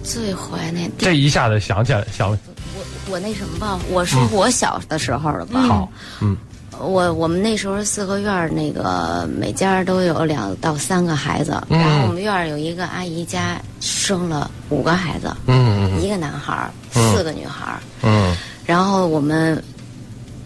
[0.03, 2.37] 最怀念这一下子想起来，想我
[3.11, 5.61] 我那什么吧，我说我小的时候了吧。
[5.63, 6.37] 好，嗯。
[6.81, 11.79] 我我们那时候四合院儿那个每家都有两到三个孩子，嗯。
[11.79, 16.01] 然后我们院儿有一个阿姨家生了五个孩子，嗯。
[16.01, 17.15] 一个男孩儿，嗯。
[17.15, 18.37] 四个女孩儿，嗯。
[18.65, 19.61] 然后我们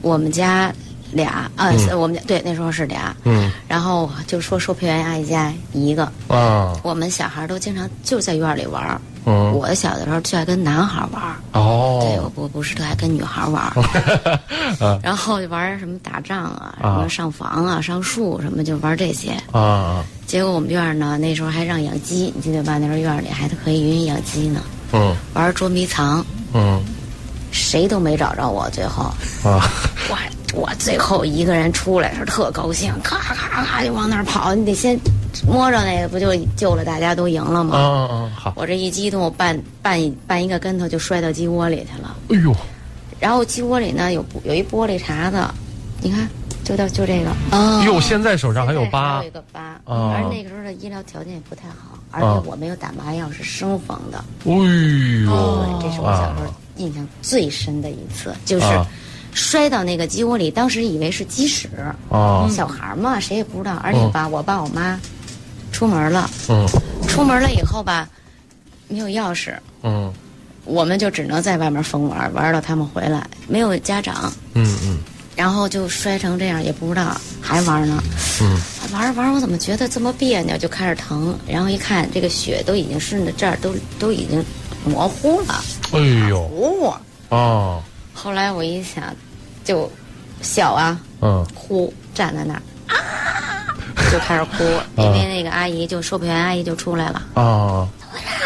[0.00, 0.72] 我们家
[1.12, 9.00] 俩，呃，嗯我们家对那时候是俩，嗯然后就说售票员阿姨家一个，嗯啊我们小孩儿都经常就在院里玩儿。
[9.24, 11.60] 嗯我小的时候就爱跟男孩玩儿，对
[12.18, 13.72] 我哦我不是特爱跟女孩玩儿。
[14.84, 19.30] 啊然后就玩什么打仗啊，什啊么上房啊、上树什么，就玩这些。
[19.52, 22.78] 啊结果我们院儿呢，那时候还让养鸡，你记得吧？
[22.78, 24.60] 那时候院儿里还可以允许养鸡呢。
[24.92, 26.82] 嗯玩捉迷藏，嗯
[27.52, 28.68] 谁都没找着我。
[28.70, 29.04] 最后，
[29.44, 29.62] 啊
[30.10, 30.18] 我
[30.54, 34.54] 我最后一个人出来是特高兴，咔咔咔就往那儿跑。
[34.54, 34.98] 你得先
[35.46, 37.78] 摸着那个，不就救了大家都赢了啊吗？
[37.78, 42.16] 啊好，我这一激动，我绊绊一绊一个跟头就摔到鸡窝里去了。
[42.30, 42.54] 哎呦
[43.20, 45.38] 然后鸡窝里呢有有一玻璃碴子，
[46.00, 46.28] 你看，
[46.64, 47.30] 就到就这个。
[47.56, 54.18] 哦哟，现在手上还有疤还有一个疤，啊而那个时候的医疗条件也不太好，而啊且我没有打麻药，是生缝的。
[54.44, 58.86] 哎呦，对，这是我小时候印象最深的一次，就是啊
[59.34, 61.68] 摔到那个鸡窝里，当时以为是鸡屎，
[62.10, 63.76] 啊小孩嘛，谁也不知道。
[63.82, 65.00] 而且吧，我爸我妈
[65.70, 66.66] 出门了，嗯
[67.08, 68.08] 出门了以后吧，
[68.88, 70.12] 没有钥匙，嗯
[70.64, 74.32] 我们就只能在外面疯玩，玩到他们回来，没有家长。
[74.54, 74.98] 嗯嗯
[75.34, 78.02] 然后就摔成这样，也不知道还玩呢。
[78.42, 78.60] 嗯
[78.92, 81.34] 玩着玩着，我怎么觉得这么别扭，就开始疼。
[81.48, 84.44] 然后一看，这个血都已经顺着这儿，都都已经
[84.84, 86.42] 模糊了，哎呦。
[86.48, 86.92] 糊。
[87.28, 87.80] 啊。
[88.14, 89.04] 后来我一想，
[89.64, 89.90] 就
[90.40, 91.46] 小啊，嗯。
[91.54, 92.96] 哭，站在那儿啊，
[94.12, 94.64] 就开始哭，
[94.96, 97.22] 因为那个阿姨就售票员阿姨就出来了。
[97.34, 97.88] 啊。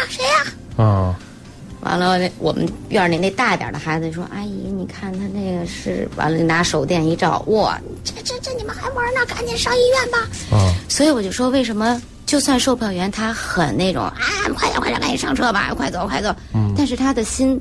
[0.09, 1.15] 谁呀、啊。
[1.81, 6.09] 完了，那我们院里那大点的孩子说：“阿姨，你看他那个是……
[6.15, 9.25] 完了，拿手电一照，哇，这这这你们还玩呢？
[9.27, 10.17] 赶紧上医院吧！”
[10.51, 10.73] 啊。
[10.89, 14.13] 所以我就说，为什么就算售票员他很那种啊，
[14.53, 16.35] 快点快点，赶紧上车吧，快走快走，
[16.77, 17.59] 但是他的心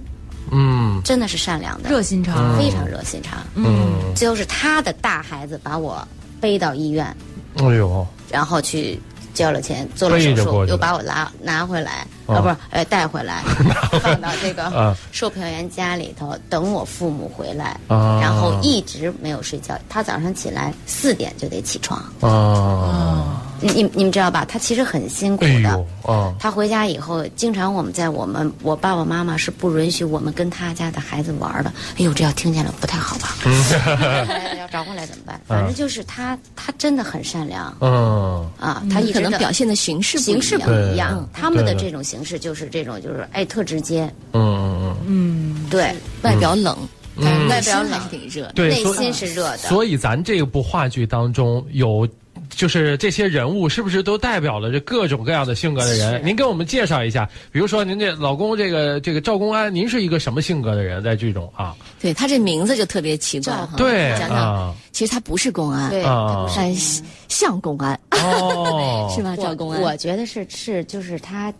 [0.50, 1.00] 嗯。
[1.04, 3.38] 真的是善良的，热心肠，非常热心肠。
[3.54, 4.12] 嗯。
[4.16, 6.06] 就是他的大孩子把我
[6.40, 7.16] 背到医院，
[7.58, 8.04] 哎呦。
[8.28, 9.00] 然后去
[9.32, 13.42] 交了钱，做了手术，又把我拉拿回来，啊啊，不是，呃，带回来，
[14.02, 19.78] 放到这啊个售票员家里头，等我父母回来，啊然后一直没有睡觉。
[19.88, 24.44] 他早上起来四点就得起床，啊你你你们知道吧？
[24.46, 25.84] 他其实很辛苦的。
[26.04, 31.72] 哎他回家以后，经常我们在我们我爸爸妈妈是不允许我们跟他家的孩子玩的。
[31.98, 33.34] 哎呦，这要听见了不太好吧？
[34.60, 35.40] 要找回来怎么办？
[35.48, 46.76] 反正就是他，他真的很善良嗯啊，他一可能直表现的形式不一样形式不一样，他们的这种形式就是这种，就是哎特直接，嗯嗯嗯对，外表冷，
[47.20, 48.52] 但是嗯外表冷还是挺热的。
[48.52, 49.58] 对，内心是热的。
[49.58, 52.08] 所以咱这部话剧当中有。
[52.50, 56.24] 就是这些人物是不是都代表了这各种各样的性格的人？
[56.24, 61.74] 您给我们介绍一下，比如说您这老公这个这个赵公安，您是一个什么性格的人在剧中啊？
[62.00, 63.70] 对他这名字就特别奇怪哈。
[63.76, 69.34] 对讲讲，啊其实他不是公安，对，啊但是像公安，哦， 是吧？
[69.36, 71.52] 赵公安，我我觉得是是就是他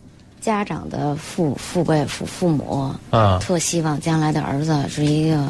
[0.47, 3.41] 家长的父父辈父父母啊。
[3.41, 5.45] 特希望将来的儿子是一个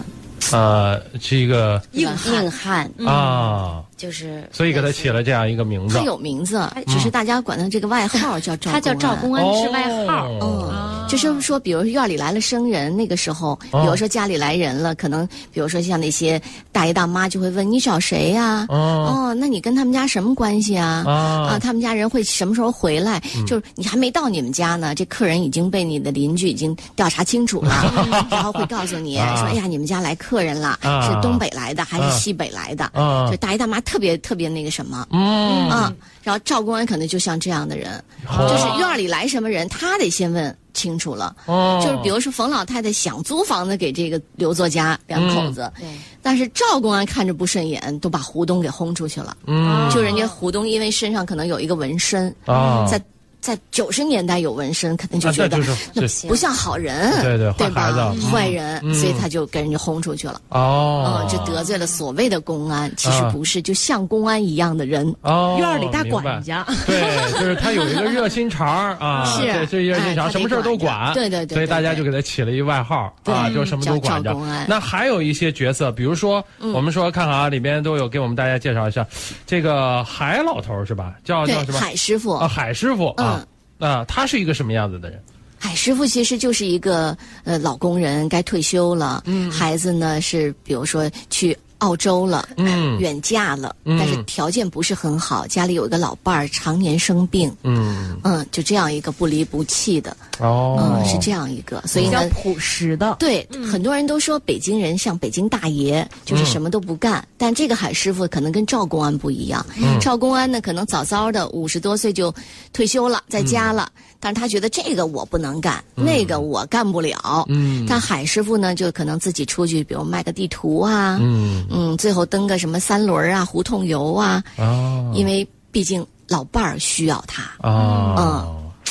[0.52, 2.90] 呃，是一个硬硬汉。
[3.04, 6.04] 啊，就是，所以给他起了这样一个名字他。
[6.04, 8.70] 有名字，只是大家管他这个外号叫赵。
[8.70, 9.34] 他叫赵公。
[9.34, 10.28] 安是外号。
[10.40, 16.40] 哦嗯，就是说，比如说院里来了生人，那个时候，比如说家里来人了，可能比如说像那些
[16.72, 21.04] 大爷大妈就会问你找谁呀、哦哦，那你跟他们家什么关系啊？
[21.06, 21.12] 啊
[21.50, 23.22] 啊，他们家人会什么时候回来？
[23.46, 27.70] 就是你还没到你们家呢，这客人已经被你的邻居已经调查清楚了，
[28.30, 35.06] 然后会告诉你啊说：“哎呀，你们家来客人了，啊是东北来的还啊是西北来的？”啊就大爷大妈特别特别那个什么。
[35.12, 35.70] 嗯。
[35.70, 35.90] 啊，
[36.22, 38.02] 然后赵公安可能就像这样的人，
[38.48, 41.34] 就是院儿里来什么人，他得先问清楚了。
[41.46, 41.80] 哦。
[41.82, 45.88] 就是比如说冯老太太想租房子给这个刘作家两口子，对
[46.20, 49.34] 但是赵公安看着不顺眼，都把胡东给轰出去了。
[49.46, 49.88] 嗯。
[49.90, 53.00] 就人家胡东因为身上可能有一个纹身，啊，在
[53.46, 58.26] 在九十年代有纹身，肯定就啊觉得那就是这不像好人，对对对坏孩吧子？
[58.26, 60.40] 坏人，所以他就跟人家轰出去了。
[60.48, 61.20] 哦。
[61.22, 63.30] 嗯，，这得罪了所谓的公安，其实啊。
[63.30, 65.14] 不是，就像公安一样的人。
[65.20, 69.42] 哦，院儿里大管家，对，就是他有一个 热心肠儿啊，是。
[69.42, 74.30] 对这热心肠，哎什么事儿都管对对对所以大家就给他起了一外号对啊，就什么都管着。
[74.30, 74.66] 叫赵公安。
[74.68, 76.72] 那还有一些角色，比如说嗯。
[76.72, 79.06] 我们说看看啊，里边都有给我们大家介绍一下，
[79.46, 81.14] 这个海老头是吧？
[81.22, 81.78] 叫叫什，么？
[81.78, 82.32] 海师傅。
[82.32, 83.35] 啊，，海师傅啊嗯，
[83.78, 85.22] 啊，他是一个什么样子的人？
[85.60, 89.22] 哎师傅其实就是一个呃老工人，该退休了。
[89.26, 102.22] 嗯，孩子呢是比如说去澳洲了，嗯远嫁了，嗯但是条件不是很好，家里有一个老伴儿常年生病，嗯，嗯，就这样一个不离不弃的，哦嗯，，是这样一个，所以呢。
[102.22, 103.16] 比较朴实的。
[103.18, 107.26] 对，很多人都说北京人像北京大爷，就是什么都不干。
[107.36, 109.64] 但这个海师傅可能跟赵公安不一样。
[110.00, 112.34] 赵公安呢，可能早早的五十多岁就
[112.72, 113.88] 退休了，在家了。
[114.20, 117.44] 但是他觉得这个我不能干，那个我干不了。
[117.48, 127.42] 嗯但海师傅呢，就可能自己出去，比如卖个地图啊，嗯嗯，最后蹬个什么三轮啊、胡同游啊，哦因为毕竟老伴儿需要他。
[127.60, 128.46] 啊，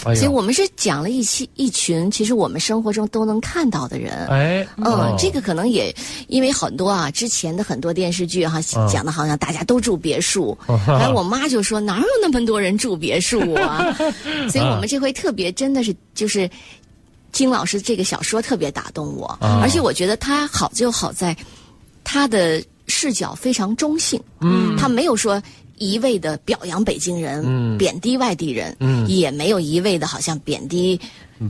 [0.06, 4.14] 哎，所以我们是讲了一期一群，其实我们生活中都能看到的人。
[4.28, 5.94] 哎，嗯，哦这个可能也
[6.28, 13.94] 因为很多啊，之前的很多电视剧哈、嗯讲的好像大家都住别墅，哎，我 妈就说哪有那么多人住别墅啊？
[14.50, 16.50] 所以我们这回特别真的是就是。
[17.32, 21.36] 金老师这个小说特别打动我，啊而且我觉得他好就好在，
[22.02, 25.44] 他的视角非常中性，嗯，他没有说
[25.78, 27.78] 一味的表扬北京人，嗯。
[27.78, 29.08] 贬低外地人，嗯。
[29.08, 31.00] 也没有一味的好像贬低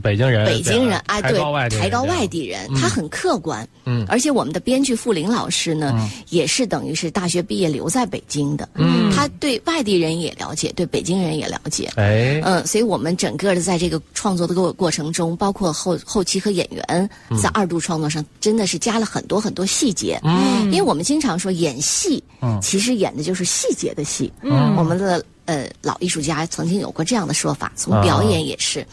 [0.02, 1.32] 北京人，北京人，哎，对
[1.70, 3.66] 抬高外，地人他很客观。
[3.84, 4.04] 嗯。
[4.08, 8.68] 而且我们的编剧傅林老师呢，也是等于是大学毕业留在北京的。
[8.74, 11.90] 嗯，他对外地人也了解，对北京人也了解。
[11.96, 17.08] 哎，嗯，所以我们整个的在这个创作的过过程中，包括后后期和演员
[17.40, 20.20] 在二度创作上，真的是加了很多很多细节。
[20.24, 22.22] 嗯，因为我们经常说演戏，
[22.60, 24.32] 其实演的就是细节的戏。
[24.42, 28.86] 嗯，我们的呃老艺术家曾经有过这样的说法，从表演也是，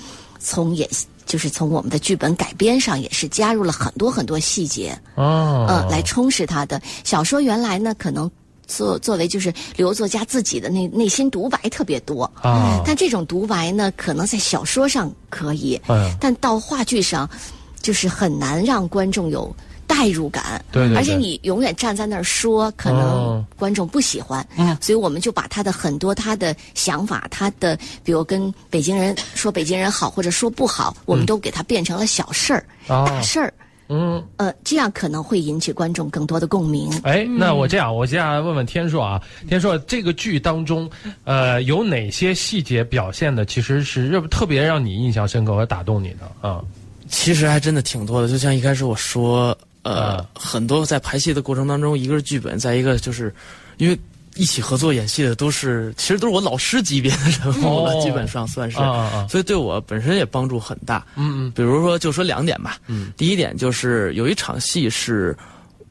[0.44, 0.88] 从演
[1.26, 4.96] 就是从我们的剧本改编上也是加入了很多很多细节。
[5.16, 7.40] 哦，嗯，来充实他的小说。
[7.42, 8.30] 原来呢，可能
[8.68, 17.28] 作作为就是刘作家自己的内内心独白特别多啊但这种独白呢，可能在小说上可以，嗯但到话剧上，
[17.82, 19.56] 就是很难让观众有。
[19.88, 23.46] 代入感，对对对而且你永远站在那儿说，可能哦。
[23.58, 24.78] 观众不喜欢，嗯。
[24.82, 33.06] 所以我们就把他的很多他的想法，他的比如跟北京人说北京人好或者说不好，我们都给他变成了小事儿、哦。
[33.08, 33.54] 大事儿，
[33.90, 34.24] 嗯。
[34.38, 36.90] 呃，这样可能会引起观众更多的共鸣。
[37.04, 40.90] 哎，那我这样，我接下来问问天硕啊，天硕，这个剧当中，
[41.24, 46.50] 呃，有哪些细节表现的其实是热特别让你印象深刻和打动你的？
[46.50, 46.62] 啊？
[47.10, 53.34] 其实还真的挺多的，就像一开始我说，呃，啊很多在排戏的过程当中，一个是剧本，再一个就是
[53.78, 54.00] 因为
[54.36, 58.78] 一起合作演戏的都是，其实都是我老师级别的人物了，哦基本上算是，
[59.30, 61.06] 所以对我本身也帮助很大。
[61.16, 62.78] 嗯嗯比如说，就说两点吧。
[62.88, 65.38] 嗯，第一点就是有一场戏是，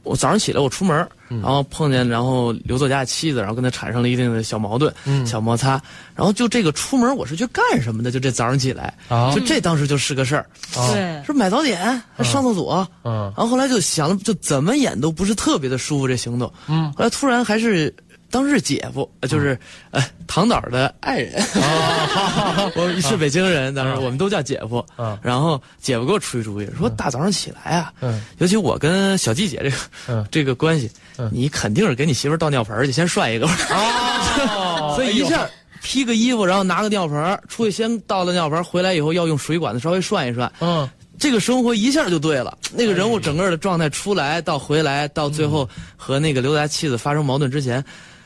[0.03, 5.81] 我早上起来我出门，嗯然后碰见然后刘作家的妻子，然后跟他产生了一定的小矛盾、嗯小摩擦。
[6.15, 8.11] 然后就这个出门我是去干什么的？
[8.11, 10.45] 就这早上起来，啊就这当时就是个事儿，
[10.75, 12.87] 啊对，是买早点还上厕所。
[13.03, 16.51] 嗯然后后来就想了，就怎么演都不是特别的舒服这行动。
[16.67, 17.93] 嗯，后来突然还是。
[18.33, 19.55] 当日姐夫，呃就是
[19.91, 21.33] 呃唐导的爱人，
[22.75, 24.83] 我是北京人，当时我们都叫姐夫。
[24.97, 25.15] 嗯。
[25.21, 28.23] 然后姐夫给我出一主意，说大早上起来啊，嗯。
[28.39, 29.77] 尤其我跟小季姐这个、
[30.07, 30.25] 嗯。
[30.31, 31.29] 这个关系，嗯。
[31.31, 33.45] 你肯定是给你媳妇倒尿盆儿去，先涮一个。
[33.69, 35.47] 哦 所以一下
[35.83, 40.51] 披个衣服，然后拿个尿盆出去，先倒了尿盆，回来以后要用水管子稍微涮一涮。
[40.59, 40.89] 嗯。
[41.19, 47.81] 这个生活一下就对了，那个人物整个的状态出来到回来到最后和那个刘达妻子发生矛盾之前，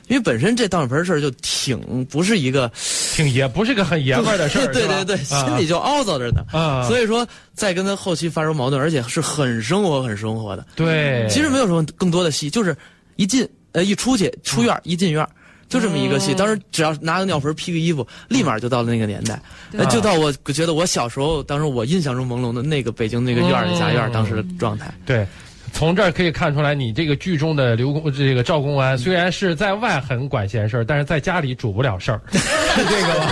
[0.07, 2.71] 因为本身这倒水盆事儿就挺不是一个
[3.13, 6.43] 挺爷不是个很爷们儿的事儿， 对对对，心里就凹糟着呢。
[6.51, 10.65] 啊，所以说，再跟他后期发生矛盾，而且是很生活、很生活的。
[10.75, 12.75] 对，其实没有什么更多的戏，就是
[13.17, 15.29] 一进呃一出去出院儿一进院儿
[15.67, 16.33] 就这么一个戏。
[16.33, 19.37] 当时只要拿个尿盆披个衣服，立马就到了那个年代，
[19.73, 24.89] 呃就到我觉得我小时候，当时我印象中朦胧的那个北京那个院儿里家院儿当时的状态。
[25.05, 25.27] 对。
[25.73, 33.31] 从这儿可以看出来，你这个剧中的刘公这个赵公安虽然是在外很管闲事儿，但是在家里主不了事儿， 是这个吧？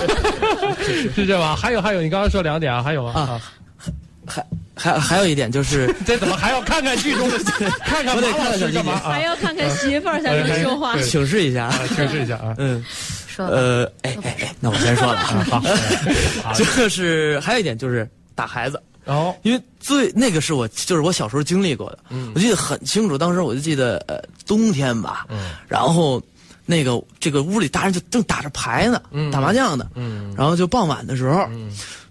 [1.15, 1.55] 是这吧？
[1.55, 3.13] 还有还有，你刚刚说两点啊，还有吗？
[3.13, 3.41] 啊
[4.27, 4.43] 还
[4.75, 7.37] 还还有一点就是， 这怎么还要看看剧中的？
[7.85, 9.21] 看看我得看看干嘛啊还？
[9.21, 10.97] 要看看媳妇儿才能说话。
[10.97, 11.65] 请示一下。
[11.65, 12.55] 啊，请示一下啊。
[12.57, 12.83] 嗯，
[13.27, 15.61] 说，呃，哎哎哎，那我先说了啊，好，
[16.41, 18.81] 好就是还有一点就是打孩子。
[19.05, 21.99] 然后因为最那个是我就是我小时候经历过的，
[22.33, 23.17] 我记得很清楚。
[23.17, 25.25] 当时我就记得呃冬天吧，
[25.67, 26.21] 然后
[26.65, 29.01] 那个这个屋里大人就正打着牌呢，
[29.31, 29.87] 打麻将呢，
[30.35, 31.47] 然后就傍晚的时候，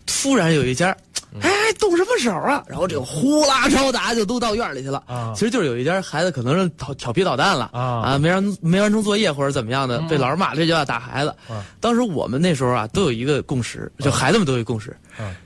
[0.07, 0.97] 突然有一家。
[1.41, 2.63] 哎，动什么手啊？
[2.67, 5.03] 然后这个呼啦超达就都到院里去了。
[5.07, 11.35] 啊其实就是有一家孩子可能是调调皮捣蛋了啊没完没完成作业或者怎么样的，被老师骂，这就要打孩子。
[11.81, 14.97] 当时我们那时候啊，都有一个共识，就孩子们都有共识，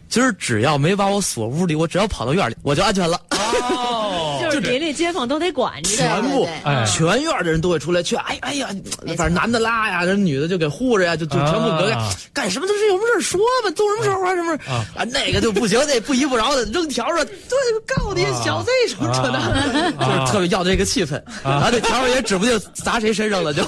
[0.09, 3.20] 今儿只要没把我锁屋里，我只要跑到院里，我就安全了。
[3.30, 5.91] 哦， 就是邻里街坊都得管着。
[5.97, 6.49] 全部
[6.87, 8.69] 全院的人都会出来劝，哎哎呀，
[9.17, 14.85] 反正男的拉呀，人女的就给护着呀，就就全部隔开啊，干什么都是有什么事儿说吧，动什么手啊什么啊。
[14.97, 17.59] 啊，那个就不行，那 不依不饶的扔笤帚，对，
[17.97, 19.43] 告你小子什么扯淡，
[19.99, 23.63] 就是特别要这个气氛，然后这笤帚也指不定砸谁身上了，就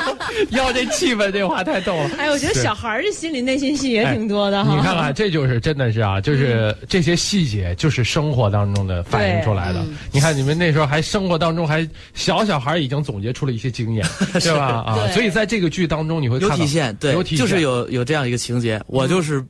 [0.50, 2.10] 要这气氛，这话太逗了。
[2.18, 4.74] 哎，我觉得小孩儿这心里内心戏也挺多的哈。
[4.74, 9.82] 你看看，这就是真的是啊，就是这些细节，就是生活当中的反映出来的。
[10.10, 14.04] 你看你们那时候还生活当中还小小孩已经总结出了一些经验，
[14.40, 14.82] 是吧？
[14.86, 19.44] 啊，所以在这个剧当中你会看到有体现，对有，体现，就是有有这样一个情节，我就是。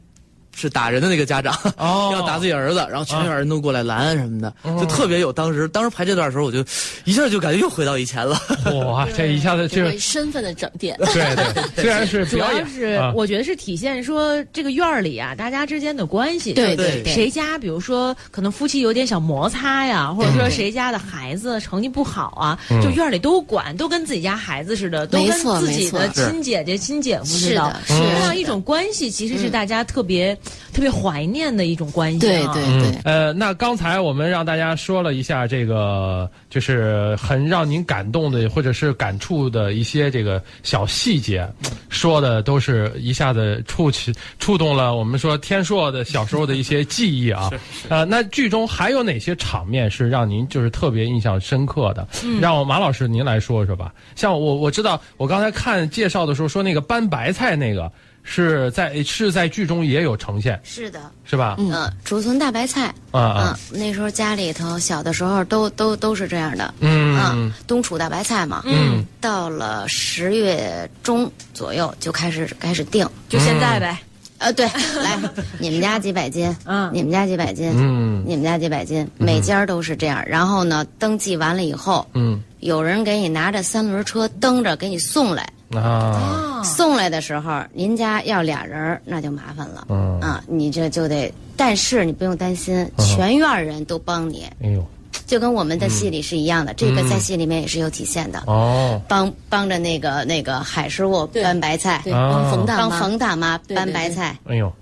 [0.54, 6.64] 是打人的那个家长，哦 要打自己儿子，然后全院人都过来拦什么的，就特别有当时当时排这段的时候，我就
[7.04, 8.40] 一下就感觉又回到以前了。
[8.86, 10.96] 哇，这一下子就是身份的转变。
[10.98, 16.52] 对对， 虽然是主，要是啊我觉得是体现说这个院儿里啊，大家之间的关系。
[16.52, 27.94] 对对对谁家比如说可能夫妻有点小摩擦呀，或者说谁家的孩子成绩不好啊，就院儿里都管，都跟自己家孩子似的，都跟自己的亲姐姐、亲姐夫似的是的。
[27.94, 30.36] 是这样一种关系，其实是大家特别
[30.72, 32.52] 特别怀念的一种关系对啊。
[32.52, 41.48] 对对，呃，那刚才我们让大家说了一下这个，就是很让您感动的或者是感触的一些这个小细节，
[41.88, 47.50] 说的都是一下子触起触动了我们说天硕的小时候的一些记忆啊。
[47.88, 52.06] 呃，那剧中还有哪些场面是让您就是特别印象深刻的？
[52.40, 53.92] 让我马老师您来说说吧。
[54.16, 57.90] 像我我知道，我刚才看介绍的时候说那个搬白菜那个
[58.26, 61.56] 是在是在剧中也有呈现，是的，是吧？
[61.58, 63.58] 嗯，储存大白菜，啊啊。
[63.70, 67.20] 嗯，那时候家里头小的时候都都都是这样的，嗯。
[67.34, 73.98] 嗯，冬储大白菜嘛，嗯，到了十月中左右就开始开始定，就现在呗。
[74.38, 75.16] 呃，对，来，
[75.60, 76.90] 你们家几百斤，嗯。
[76.92, 78.24] 你们家几百斤，嗯。
[78.26, 80.22] 你们家几百斤，每家都是这样。
[80.26, 82.42] 然后呢，登记完了以后，嗯。
[82.60, 85.46] 有人给你拿着三轮车蹬着给你送来，
[85.82, 90.20] 啊，送来的时候，您家要俩人儿，那就麻烦了，嗯。
[90.20, 94.84] 啊，你这就得，但是你不用担心，全院人都帮你，哎呦，
[95.26, 98.42] 就跟我们的戏里是一样的，这个在戏里面也是有体现的。
[98.46, 102.30] 哦，帮帮着那个那个海师傅搬白菜，对，啊。
[102.32, 104.36] 帮冯大妈，帮冯大妈搬白菜。
[104.46, 104.72] 哎呦，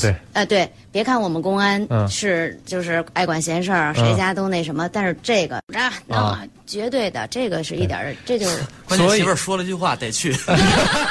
[0.00, 2.08] 对，呃，对，别看我们公安嗯。
[2.08, 8.56] 是就是爱管闲事儿，谁家都那什么，但是这个啊，那绝对的，这个是一点儿，这就是
[8.88, 10.32] 所以关键媳妇儿说了句话得去，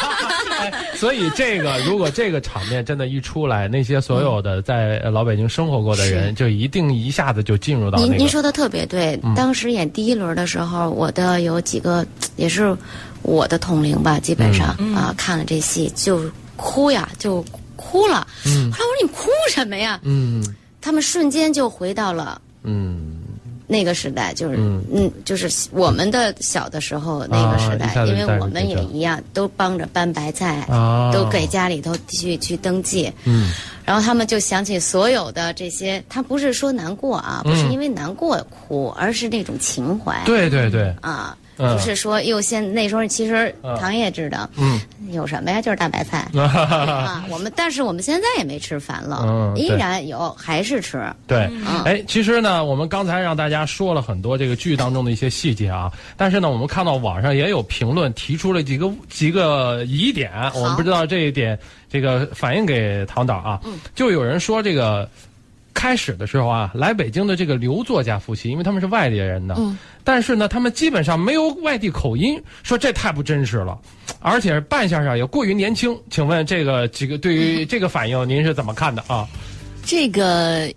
[0.96, 9.18] 所以这个如果这个场面真的一出来，那些所有的在呃老北京生活过的人，就一定一下子就进入到那个您您说的特别对。
[9.36, 12.06] 当时演第一轮的时候，我的有几个
[12.36, 12.76] 也是
[13.22, 16.22] 我的同龄吧，基本上啊、看了这戏就
[16.56, 17.46] 哭呀，就
[17.90, 18.28] 哭了。
[18.46, 20.00] 后来我说你哭什么呀？
[20.04, 20.44] 嗯
[20.82, 22.42] 他们瞬间就回到了。
[22.64, 23.14] 嗯
[23.70, 33.12] 那个时代就是嗯嗯就是我们的小的时候那个时代，因为我们也一样，都帮着搬白菜，啊都给家里头去去登记。
[33.26, 33.52] 嗯
[33.86, 40.22] 然后他们就想起所有的这些，他不是说难过啊，不是嗯因为难过哭，而是那种情怀。
[40.26, 41.76] 对对对，啊，嗯。
[41.76, 44.80] 不是说又，现那时候其实唐也知道，嗯，
[45.12, 45.62] 有什么呀？
[45.62, 46.28] 就是大白菜。
[46.38, 47.26] 啊。
[47.30, 51.04] 我们但是我们现在也没吃烦了，嗯依然有，还是吃。
[51.26, 51.84] 对，嗯。
[51.84, 61.58] 哎，其实呢，我们刚才让大家说了很多这个剧当中的一些细节啊，但是呢，我们看到网上也有评论提出了几个几个疑点，我们不知道这一点
[61.90, 63.60] 这个反映给唐导啊，
[63.96, 65.10] 就有人说这个。
[65.78, 73.78] 开始的时候啊，来北京的这个刘作家夫妻，因为他们是外地人呢，但是呢，他们基本上没有外地口音，说这太不真实了，
[74.20, 75.96] 而且扮相上也过于年轻。
[76.10, 79.28] 请问这个几个对于这个反应，您是怎么看的啊？
[79.86, 80.68] 这个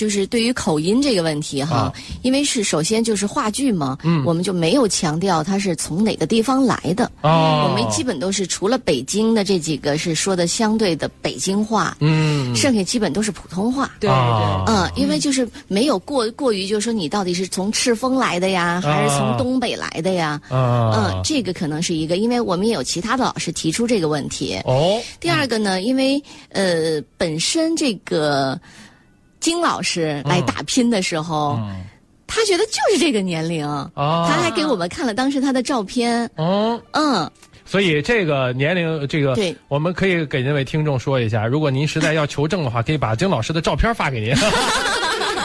[0.00, 1.92] 就是对于口音这个问题哈，啊
[2.22, 7.04] 因为是首先就是话剧嘛，我们就没有强调它是从哪个地方来的。
[7.20, 13.90] 哦我们基本都是除了北京的这几个是说的相对的北京话，嗯，剩下基本都是普通话。
[14.00, 20.40] 对啊对，嗯，因为就是没有过过于，就是说你到底是从赤峰来的呀，还是从东北来的呀？
[20.48, 24.58] 啊嗯，这个可能是一个，因为我们也有其他的老师提出这个问题。
[24.64, 28.58] 哦，第二个呢，因为呃，本身这个
[29.40, 31.58] 金老师来打拼的时候，
[32.26, 33.88] 他觉得就是这个年龄，啊
[34.28, 37.30] 他还给我们看了当时他的照片，嗯，嗯，
[37.64, 39.56] 所以这个年龄，这个对。
[39.68, 44.34] 我们可以给那位听众说一下，如果您实在要求证的话，可以把金老师的照片发给您。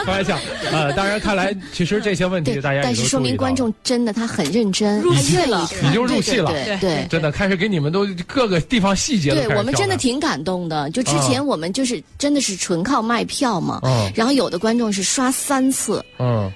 [0.06, 0.38] 开玩笑，
[0.70, 5.66] 呃，当然看来其实这些问题，大家但是说明观众真的他很认真，入他愿意戏了。
[5.66, 6.52] 看已经入戏了。
[6.52, 6.78] 对对对。
[6.78, 10.88] 对真的开始给你们都各个地方细节对我们真的挺感动的。
[10.90, 14.10] 就之前我们就是真的是纯靠卖票嘛，嗯。
[14.14, 16.04] 然后有的观众是刷三次。
[16.20, 16.50] 嗯。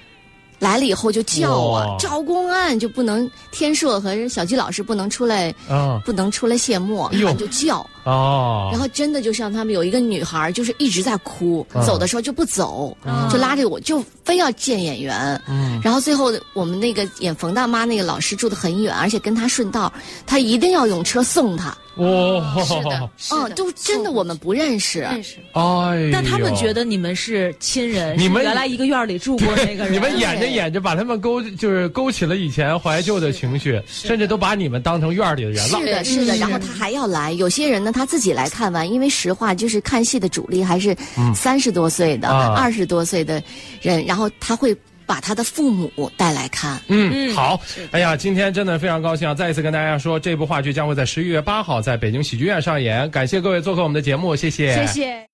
[0.59, 12.95] 来了以后就叫啊哇，招公案就不能天硕和小季老师不能出来，啊不能出来谢幕，他就叫，哦，然后真的就像他们有一个女孩，就是一直在哭，嗯走的时候就不走，
[13.31, 15.39] 就拉着我，就非要见演员。
[15.47, 19.91] 嗯然后最后我们那个演冯大妈那个老师住的很远，而且跟她顺道，
[20.25, 21.75] 他一定要用车送她。
[21.95, 25.01] 哦，是的，是嗯，的，就真的我们不认识。
[25.01, 25.35] 认识。
[25.51, 29.91] 哎呦，但他们觉得你们是亲人，你们原来一个院里住过那个人。
[29.93, 35.79] 你们演着演着把他们勾就是勾起了以前怀旧的情绪，甚至都把你们当成院里的人了。
[35.79, 37.33] 是的，是的，然后他还要来。
[37.33, 40.95] 有些人呢，他自己来看完，因为实话就是看戏的主力还是
[41.35, 43.41] 三十多岁的、啊二十多岁的
[43.81, 44.75] 人，然后他会
[45.05, 46.79] 把他的父母带来看。
[46.87, 47.59] 嗯，好。
[47.91, 49.33] 哎呀，今天真的非常高兴啊！
[49.33, 53.09] 再一次跟大家说，这部话剧将会在十一月八号在北京喜剧院上演。
[53.11, 55.27] 感谢各位做客我们的节目，谢谢，谢谢。